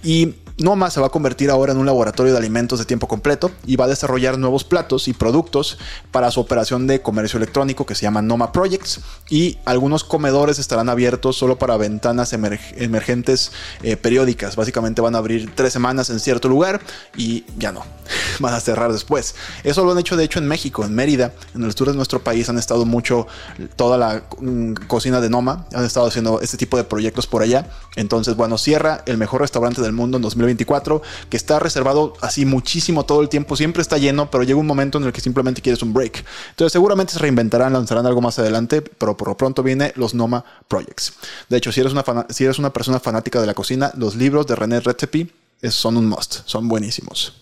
y 0.04 0.36
Noma 0.58 0.92
se 0.92 1.00
va 1.00 1.08
a 1.08 1.10
convertir 1.10 1.50
ahora 1.50 1.72
en 1.72 1.80
un 1.80 1.86
laboratorio 1.86 2.32
de 2.32 2.38
alimentos 2.38 2.78
de 2.78 2.86
tiempo 2.86 3.08
completo 3.08 3.52
y 3.66 3.76
va 3.76 3.86
a 3.86 3.88
desarrollar 3.88 4.13
nuevos 4.38 4.64
platos 4.64 5.08
y 5.08 5.14
productos 5.14 5.78
para 6.12 6.30
su 6.30 6.40
operación 6.40 6.86
de 6.86 7.02
comercio 7.02 7.38
electrónico 7.38 7.86
que 7.86 7.96
se 7.96 8.04
llama 8.04 8.22
Noma 8.22 8.52
Projects 8.52 9.02
y 9.30 9.58
algunos 9.66 10.04
comedores 10.04 10.60
estarán 10.60 10.90
abiertos 10.90 11.36
solo 11.36 11.58
para 11.58 11.78
ventanas 11.78 12.34
emergentes 12.34 13.52
eh, 13.82 13.98
periódicas. 13.98 14.56
Básicamente 14.56 15.02
van 15.02 15.16
a 15.16 15.18
abrir 15.18 15.52
tres 15.56 15.74
semanas 15.74 16.10
en 16.10 16.20
cierto 16.20 16.48
lugar 16.48 16.82
y 17.18 17.44
ya 17.58 17.72
no, 17.72 17.84
van 18.40 18.54
a 18.54 18.60
cerrar 18.60 18.94
después. 18.94 19.36
Eso 19.64 19.84
lo 19.84 19.92
han 19.92 19.98
hecho 19.98 20.16
de 20.16 20.24
hecho 20.24 20.40
en 20.40 20.48
México, 20.48 20.86
en 20.86 20.94
Mérida, 20.94 21.34
en 21.56 21.64
el 21.64 21.74
sur 21.74 21.90
de 21.90 21.96
nuestro 21.96 22.24
país 22.24 22.50
han 22.50 22.60
estado 22.60 22.86
mucho 22.86 23.28
toda 23.76 23.98
la 23.98 24.24
mm, 24.40 24.74
cocina 24.88 25.22
de 25.22 25.30
Noma, 25.30 25.66
han 25.74 25.86
estado 25.86 26.06
haciendo 26.06 26.40
este 26.42 26.58
tipo 26.58 26.78
de 26.78 26.84
proyectos 26.84 27.26
por 27.26 27.42
allá. 27.42 27.68
Entonces, 27.96 28.36
bueno, 28.36 28.58
cierra 28.58 29.04
el 29.06 29.18
mejor 29.18 29.42
restaurante 29.42 29.82
del 29.82 29.92
mundo 29.92 30.18
en 30.18 30.22
2020 30.24 30.44
2024, 30.44 31.02
que 31.30 31.38
está 31.38 31.60
reservado 31.60 32.14
así 32.22 32.46
muchísimo 32.46 33.06
todo 33.06 33.22
el 33.22 33.30
tiempo, 33.30 33.56
siempre 33.56 33.82
está 33.82 33.98
lleno, 34.04 34.30
pero 34.30 34.44
llega 34.44 34.60
un 34.60 34.68
momento 34.68 35.00
en 35.00 35.06
el 35.06 35.12
que 35.12 35.22
simplemente 35.22 35.62
quieres 35.62 35.82
un 35.82 35.94
break. 35.94 36.24
Entonces 36.52 36.72
seguramente 36.72 37.14
se 37.14 37.20
reinventarán, 37.20 37.74
lanzarán 37.74 38.06
algo 38.06 38.22
más 38.22 38.38
adelante, 38.38 38.82
pero 38.82 39.18
por 39.18 39.30
lo 39.30 39.38
pronto 39.38 39.64
viene 39.64 39.94
los 39.96 40.14
Noma 40.14 40.46
Projects. 40.68 41.14
De 41.50 41.58
hecho, 41.58 41.72
si 41.72 41.82
eres 41.82 41.94
una, 41.94 42.04
si 42.30 42.44
eres 42.44 42.60
una 42.60 42.72
persona 42.72 43.00
fanática 43.00 43.42
de 43.42 43.48
la 43.48 43.54
cocina, 43.54 43.92
los 43.98 44.16
libros 44.16 44.46
de 44.46 44.56
René 44.56 44.80
Redzepi 44.80 45.32
son 45.70 45.98
un 45.98 46.08
must, 46.08 46.42
son 46.46 46.68
buenísimos. 46.68 47.34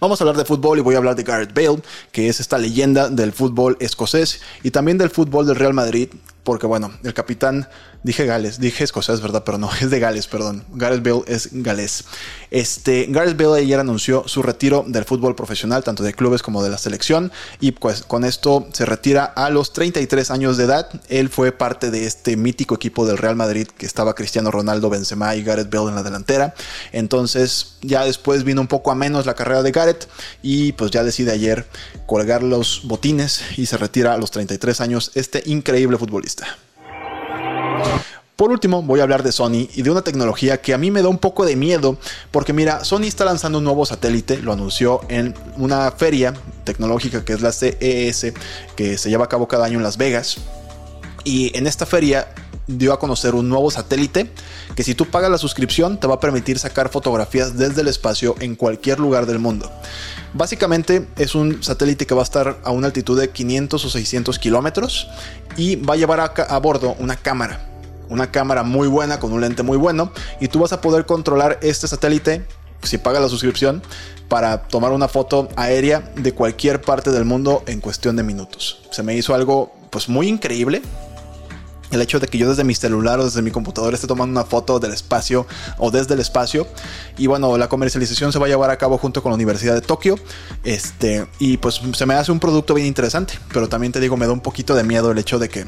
Vamos 0.00 0.20
a 0.20 0.24
hablar 0.24 0.36
de 0.36 0.44
fútbol 0.44 0.78
y 0.78 0.82
voy 0.82 0.94
a 0.94 0.98
hablar 0.98 1.16
de 1.16 1.22
Gareth 1.22 1.52
Bale, 1.52 1.82
que 2.12 2.28
es 2.28 2.40
esta 2.40 2.58
leyenda 2.58 3.08
del 3.08 3.32
fútbol 3.32 3.76
escocés 3.80 4.40
y 4.62 4.70
también 4.70 4.98
del 4.98 5.10
fútbol 5.10 5.46
del 5.46 5.56
Real 5.56 5.74
Madrid, 5.74 6.08
porque 6.42 6.66
bueno, 6.66 6.92
el 7.02 7.14
capitán 7.14 7.68
Dije 8.02 8.24
Gales, 8.24 8.58
dije 8.58 8.82
escocés, 8.82 9.20
¿verdad? 9.20 9.42
Pero 9.44 9.58
no, 9.58 9.70
es 9.80 9.90
de 9.90 10.00
Gales, 10.00 10.26
perdón. 10.26 10.64
Gareth 10.72 11.02
Bale 11.02 11.22
es 11.26 11.50
galés. 11.52 12.04
Este, 12.50 13.06
Gareth 13.10 13.36
Bale 13.36 13.60
ayer 13.60 13.78
anunció 13.78 14.26
su 14.26 14.42
retiro 14.42 14.84
del 14.86 15.04
fútbol 15.04 15.36
profesional, 15.36 15.84
tanto 15.84 16.02
de 16.02 16.14
clubes 16.14 16.42
como 16.42 16.62
de 16.62 16.70
la 16.70 16.78
selección, 16.78 17.30
y 17.60 17.72
pues 17.72 18.02
con 18.02 18.24
esto 18.24 18.66
se 18.72 18.86
retira 18.86 19.24
a 19.24 19.50
los 19.50 19.74
33 19.74 20.30
años 20.30 20.56
de 20.56 20.64
edad. 20.64 20.88
Él 21.08 21.28
fue 21.28 21.52
parte 21.52 21.90
de 21.90 22.06
este 22.06 22.36
mítico 22.36 22.74
equipo 22.74 23.06
del 23.06 23.18
Real 23.18 23.36
Madrid 23.36 23.68
que 23.68 23.84
estaba 23.84 24.14
Cristiano 24.14 24.50
Ronaldo, 24.50 24.88
Benzema 24.88 25.36
y 25.36 25.42
Gareth 25.42 25.70
Bale 25.70 25.90
en 25.90 25.94
la 25.94 26.02
delantera. 26.02 26.54
Entonces, 26.92 27.74
ya 27.82 28.04
después 28.06 28.44
vino 28.44 28.62
un 28.62 28.68
poco 28.68 28.90
a 28.90 28.94
menos 28.94 29.26
la 29.26 29.34
carrera 29.34 29.62
de 29.62 29.72
Gareth 29.72 30.08
y 30.42 30.72
pues 30.72 30.90
ya 30.90 31.04
decide 31.04 31.32
ayer 31.32 31.66
colgar 32.06 32.42
los 32.42 32.80
botines 32.84 33.42
y 33.58 33.66
se 33.66 33.76
retira 33.76 34.14
a 34.14 34.18
los 34.18 34.30
33 34.30 34.80
años 34.80 35.10
este 35.14 35.42
increíble 35.44 35.98
futbolista. 35.98 36.29
Por 38.40 38.50
último, 38.50 38.82
voy 38.82 39.00
a 39.00 39.02
hablar 39.02 39.22
de 39.22 39.32
Sony 39.32 39.68
y 39.74 39.82
de 39.82 39.90
una 39.90 40.00
tecnología 40.00 40.62
que 40.62 40.72
a 40.72 40.78
mí 40.78 40.90
me 40.90 41.02
da 41.02 41.08
un 41.08 41.18
poco 41.18 41.44
de 41.44 41.56
miedo, 41.56 41.98
porque 42.30 42.54
mira, 42.54 42.84
Sony 42.84 43.02
está 43.02 43.26
lanzando 43.26 43.58
un 43.58 43.64
nuevo 43.64 43.84
satélite, 43.84 44.38
lo 44.38 44.54
anunció 44.54 45.02
en 45.10 45.34
una 45.58 45.90
feria 45.90 46.32
tecnológica 46.64 47.22
que 47.22 47.34
es 47.34 47.42
la 47.42 47.52
CES, 47.52 48.32
que 48.76 48.96
se 48.96 49.10
lleva 49.10 49.26
a 49.26 49.28
cabo 49.28 49.46
cada 49.46 49.66
año 49.66 49.76
en 49.76 49.82
Las 49.82 49.98
Vegas. 49.98 50.38
Y 51.22 51.54
en 51.54 51.66
esta 51.66 51.84
feria 51.84 52.28
dio 52.78 52.92
a 52.92 52.98
conocer 52.98 53.34
un 53.34 53.48
nuevo 53.48 53.70
satélite 53.70 54.30
que 54.74 54.82
si 54.82 54.94
tú 54.94 55.06
pagas 55.06 55.30
la 55.30 55.38
suscripción 55.38 55.98
te 55.98 56.06
va 56.06 56.14
a 56.14 56.20
permitir 56.20 56.58
sacar 56.58 56.88
fotografías 56.88 57.56
desde 57.56 57.80
el 57.80 57.88
espacio 57.88 58.34
en 58.40 58.56
cualquier 58.56 59.00
lugar 59.00 59.26
del 59.26 59.38
mundo. 59.38 59.70
Básicamente 60.32 61.06
es 61.16 61.34
un 61.34 61.62
satélite 61.62 62.06
que 62.06 62.14
va 62.14 62.22
a 62.22 62.24
estar 62.24 62.60
a 62.64 62.70
una 62.70 62.86
altitud 62.86 63.20
de 63.20 63.30
500 63.30 63.84
o 63.84 63.90
600 63.90 64.38
kilómetros 64.38 65.08
y 65.56 65.76
va 65.76 65.94
a 65.94 65.96
llevar 65.96 66.20
a, 66.20 66.58
bordo 66.58 66.94
una 66.98 67.16
cámara 67.16 67.66
una 68.08 68.30
cámara 68.32 68.64
muy 68.64 68.88
buena 68.88 69.20
con 69.20 69.32
un 69.32 69.40
lente 69.40 69.62
muy 69.62 69.76
bueno 69.76 70.12
y 70.40 70.48
tú 70.48 70.58
vas 70.58 70.72
a 70.72 70.80
poder 70.80 71.06
controlar 71.06 71.60
este 71.62 71.86
satélite 71.86 72.44
si 72.82 72.98
pagas 72.98 73.22
la 73.22 73.28
suscripción 73.28 73.82
para 74.28 74.62
tomar 74.62 74.92
una 74.92 75.08
foto 75.08 75.48
aérea 75.56 76.12
de 76.16 76.32
cualquier 76.32 76.80
parte 76.80 77.10
del 77.10 77.24
mundo 77.24 77.62
en 77.66 77.80
cuestión 77.80 78.16
de 78.16 78.22
minutos. 78.22 78.82
Se 78.90 79.02
me 79.02 79.14
hizo 79.14 79.34
algo 79.34 79.72
pues 79.90 80.08
muy 80.08 80.28
increíble. 80.28 80.82
El 81.90 82.00
hecho 82.02 82.20
de 82.20 82.28
que 82.28 82.38
yo 82.38 82.48
desde 82.48 82.64
mi 82.64 82.74
celular 82.74 83.20
o 83.20 83.24
desde 83.24 83.42
mi 83.42 83.50
computadora 83.50 83.94
esté 83.94 84.06
tomando 84.06 84.32
una 84.38 84.48
foto 84.48 84.78
del 84.78 84.92
espacio 84.92 85.46
o 85.78 85.90
desde 85.90 86.14
el 86.14 86.20
espacio. 86.20 86.66
Y 87.18 87.26
bueno, 87.26 87.56
la 87.58 87.68
comercialización 87.68 88.32
se 88.32 88.38
va 88.38 88.46
a 88.46 88.48
llevar 88.48 88.70
a 88.70 88.76
cabo 88.76 88.98
junto 88.98 89.22
con 89.22 89.30
la 89.30 89.34
Universidad 89.34 89.74
de 89.74 89.80
Tokio. 89.80 90.16
Este, 90.64 91.26
y 91.38 91.56
pues 91.56 91.80
se 91.94 92.06
me 92.06 92.14
hace 92.14 92.32
un 92.32 92.40
producto 92.40 92.74
bien 92.74 92.86
interesante. 92.86 93.34
Pero 93.52 93.68
también 93.68 93.92
te 93.92 94.00
digo, 94.00 94.16
me 94.16 94.26
da 94.26 94.32
un 94.32 94.40
poquito 94.40 94.74
de 94.74 94.84
miedo 94.84 95.10
el 95.10 95.18
hecho 95.18 95.38
de 95.38 95.48
que 95.48 95.66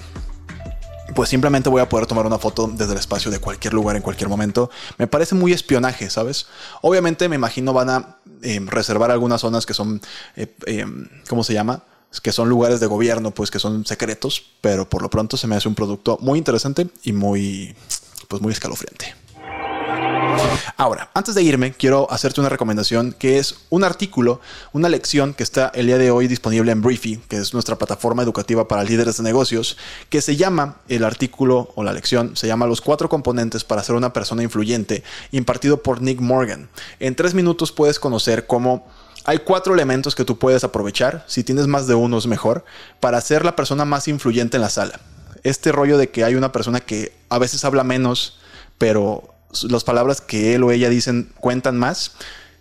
pues 1.15 1.29
simplemente 1.29 1.69
voy 1.69 1.83
a 1.83 1.89
poder 1.89 2.07
tomar 2.07 2.27
una 2.27 2.39
foto 2.39 2.69
desde 2.69 2.93
el 2.93 2.99
espacio 2.99 3.31
de 3.31 3.39
cualquier 3.39 3.75
lugar 3.75 3.97
en 3.97 4.03
cualquier 4.03 4.29
momento. 4.29 4.71
Me 4.99 5.07
parece 5.07 5.35
muy 5.35 5.53
espionaje, 5.53 6.11
¿sabes? 6.11 6.47
Obviamente 6.81 7.29
me 7.29 7.37
imagino 7.37 7.73
van 7.73 7.91
a 7.91 8.17
eh, 8.43 8.61
reservar 8.67 9.11
algunas 9.11 9.41
zonas 9.41 9.67
que 9.67 9.75
son, 9.75 10.01
eh, 10.37 10.55
eh, 10.67 10.87
¿cómo 11.29 11.45
se 11.45 11.55
llama? 11.55 11.83
Que 12.21 12.33
son 12.33 12.49
lugares 12.49 12.81
de 12.81 12.87
gobierno, 12.87 13.31
pues 13.31 13.51
que 13.51 13.59
son 13.59 13.87
secretos, 13.87 14.45
pero 14.61 14.89
por 14.89 15.03
lo 15.03 15.11
pronto 15.11 15.37
se 15.37 15.47
me 15.47 15.57
hace 15.57 15.69
un 15.69 15.75
producto 15.75 16.19
muy 16.21 16.39
interesante 16.39 16.89
y 17.03 17.13
muy, 17.13 17.75
pues 18.29 18.43
muy 18.43 18.53
escalofriante. 18.53 19.15
Ahora, 20.77 21.11
antes 21.15 21.35
de 21.35 21.43
irme, 21.43 21.73
quiero 21.73 22.11
hacerte 22.11 22.41
una 22.41 22.49
recomendación 22.49 23.15
que 23.19 23.39
es 23.39 23.57
un 23.71 23.85
artículo, 23.85 24.41
una 24.73 24.89
lección 24.89 25.35
que 25.35 25.43
está 25.43 25.71
el 25.75 25.87
día 25.87 25.99
de 25.99 26.11
hoy 26.11 26.29
disponible 26.29 26.73
en 26.73 26.83
Briefy, 26.83 27.19
que 27.29 27.37
es 27.37 27.53
nuestra 27.53 27.77
plataforma 27.77 28.23
educativa 28.23 28.69
para 28.69 28.85
líderes 28.85 29.17
de 29.19 29.23
negocios, 29.23 29.77
que 30.09 30.21
se 30.21 30.37
llama, 30.37 30.77
el 30.89 31.05
artículo 31.05 31.73
o 31.75 31.85
la 31.85 31.93
lección, 31.93 32.37
se 32.37 32.47
llama 32.47 32.67
Los 32.67 32.81
cuatro 32.81 33.09
componentes 33.09 33.65
para 33.65 33.83
ser 33.83 33.95
una 33.95 34.13
persona 34.13 34.43
influyente, 34.43 35.03
impartido 35.31 35.83
por 35.83 36.03
Nick 36.03 36.21
Morgan. 36.21 36.69
En 36.99 37.15
tres 37.15 37.35
minutos 37.35 37.73
puedes 37.73 37.99
conocer 37.99 38.47
cómo 38.47 38.87
hay 39.25 39.39
cuatro 39.39 39.75
elementos 39.75 40.15
que 40.15 40.25
tú 40.25 40.39
puedes 40.39 40.65
aprovechar, 40.65 41.25
si 41.29 41.45
tienes 41.45 41.67
más 41.67 41.87
de 41.87 41.95
uno 41.95 42.19
es 42.19 42.27
mejor, 42.27 42.65
para 43.01 43.21
ser 43.21 43.45
la 43.45 43.57
persona 43.57 43.85
más 43.85 44.09
influyente 44.09 44.57
en 44.57 44.63
la 44.63 44.71
sala. 44.71 45.01
Este 45.43 45.73
rollo 45.73 45.99
de 45.99 46.11
que 46.11 46.25
hay 46.25 46.35
una 46.35 46.53
persona 46.53 46.81
que 46.81 47.13
a 47.29 47.39
veces 47.39 47.65
habla 47.65 47.85
menos, 47.85 48.39
pero 48.79 49.33
las 49.69 49.85
palabras 49.85 50.21
que 50.21 50.55
él 50.55 50.63
o 50.63 50.71
ella 50.71 50.89
dicen 50.89 51.33
cuentan 51.39 51.79
más. 51.79 52.13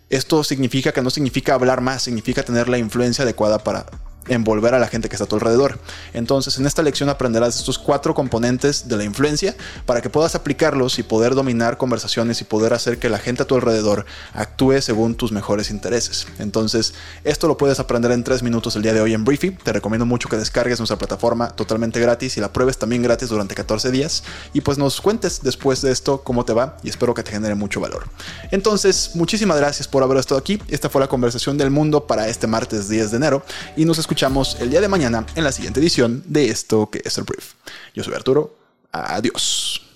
Esto 0.10 0.44
significa 0.44 0.92
que 0.92 1.02
no 1.02 1.10
significa 1.10 1.54
hablar 1.54 1.82
más, 1.82 2.02
significa 2.02 2.44
tener 2.44 2.68
la 2.68 2.78
influencia 2.78 3.24
adecuada 3.24 3.60
para 3.60 3.86
envolver 4.28 4.74
a 4.74 4.80
la 4.80 4.88
gente 4.88 5.10
que 5.10 5.16
está 5.16 5.26
a 5.26 5.28
tu 5.28 5.36
alrededor. 5.36 5.80
Entonces, 6.14 6.58
en 6.58 6.66
esta 6.66 6.84
lección 6.84 7.10
aprenderás 7.10 7.58
estos 7.58 7.80
cuatro 7.80 8.14
componentes 8.14 8.88
de 8.88 8.98
la 8.98 9.04
influencia 9.04 9.56
para 9.86 10.02
que 10.02 10.10
puedas 10.10 10.36
aplicarlos 10.36 11.00
y 11.00 11.04
poder 11.04 11.36
dominar 11.36 11.78
conversaciones 11.78 12.42
y 12.42 12.44
poder 12.44 12.74
hacer 12.74 13.00
que 13.00 13.10
la 13.10 13.18
gente 13.18 13.44
a 13.44 13.48
tu 13.48 13.56
alrededor 13.56 14.06
actúe 14.34 14.82
según 14.82 15.16
tus 15.16 15.32
mejores 15.32 15.72
intereses. 15.72 16.28
Entonces, 16.40 16.94
esto 17.24 17.48
lo 17.48 17.58
puedes 17.58 17.80
aprender 17.80 18.12
en 18.12 18.24
tres 18.24 18.44
minutos 18.44 18.76
el 18.76 18.84
día 18.84 18.94
de 18.94 19.02
hoy 19.02 19.14
en 19.14 19.26
Briefy. 19.26 19.52
Te 19.52 19.74
recomiendo 19.74 20.06
mucho 20.06 20.30
que 20.30 20.38
descargues 20.38 20.80
nuestra 20.80 20.98
plataforma 20.98 21.50
totalmente 21.50 22.00
gratis 22.00 22.38
y 22.38 22.42
la 22.42 22.54
pruebes 22.54 22.78
también 22.78 23.02
gratis 23.02 23.30
durante 23.30 23.56
14 23.56 23.92
días 23.92 24.24
y 24.54 24.62
pues 24.62 24.78
nos 24.78 25.02
cuentes 25.02 25.42
después 25.42 25.82
de 25.82 25.92
esto 25.92 26.22
cómo 26.24 26.46
te 26.46 26.54
va 26.54 26.78
y 26.84 26.90
espero 26.90 27.14
que 27.14 27.24
te 27.24 27.32
genere 27.32 27.56
mucho 27.56 27.80
valor. 27.80 28.04
Entonces, 28.52 29.12
muchísimas 29.16 29.58
gracias 29.58 29.88
por 29.88 30.04
haber 30.04 30.18
estado 30.18 30.40
aquí. 30.40 30.62
Esta 30.68 30.90
fue 30.90 31.02
la 31.02 31.08
conversación 31.08 31.58
del 31.58 31.72
mundo 31.72 32.06
para 32.06 32.28
este 32.28 32.48
martes 32.48 32.88
10 32.88 33.12
de 33.12 33.18
enero 33.18 33.44
y 33.76 33.86
nos 33.86 33.98
escuchamos 33.98 34.11
escuchamos 34.12 34.58
el 34.60 34.70
día 34.70 34.82
de 34.82 34.90
mañana 34.90 35.26
en 35.36 35.46
la 35.46 35.54
siguiente 35.54 35.80
edición 35.80 36.22
de 36.26 36.50
esto 36.50 36.90
que 36.90 37.02
es 37.06 37.18
el 37.18 37.24
brief. 37.24 37.54
Yo 37.94 38.04
soy 38.04 38.14
Arturo. 38.14 38.58
Adiós. 38.92 39.88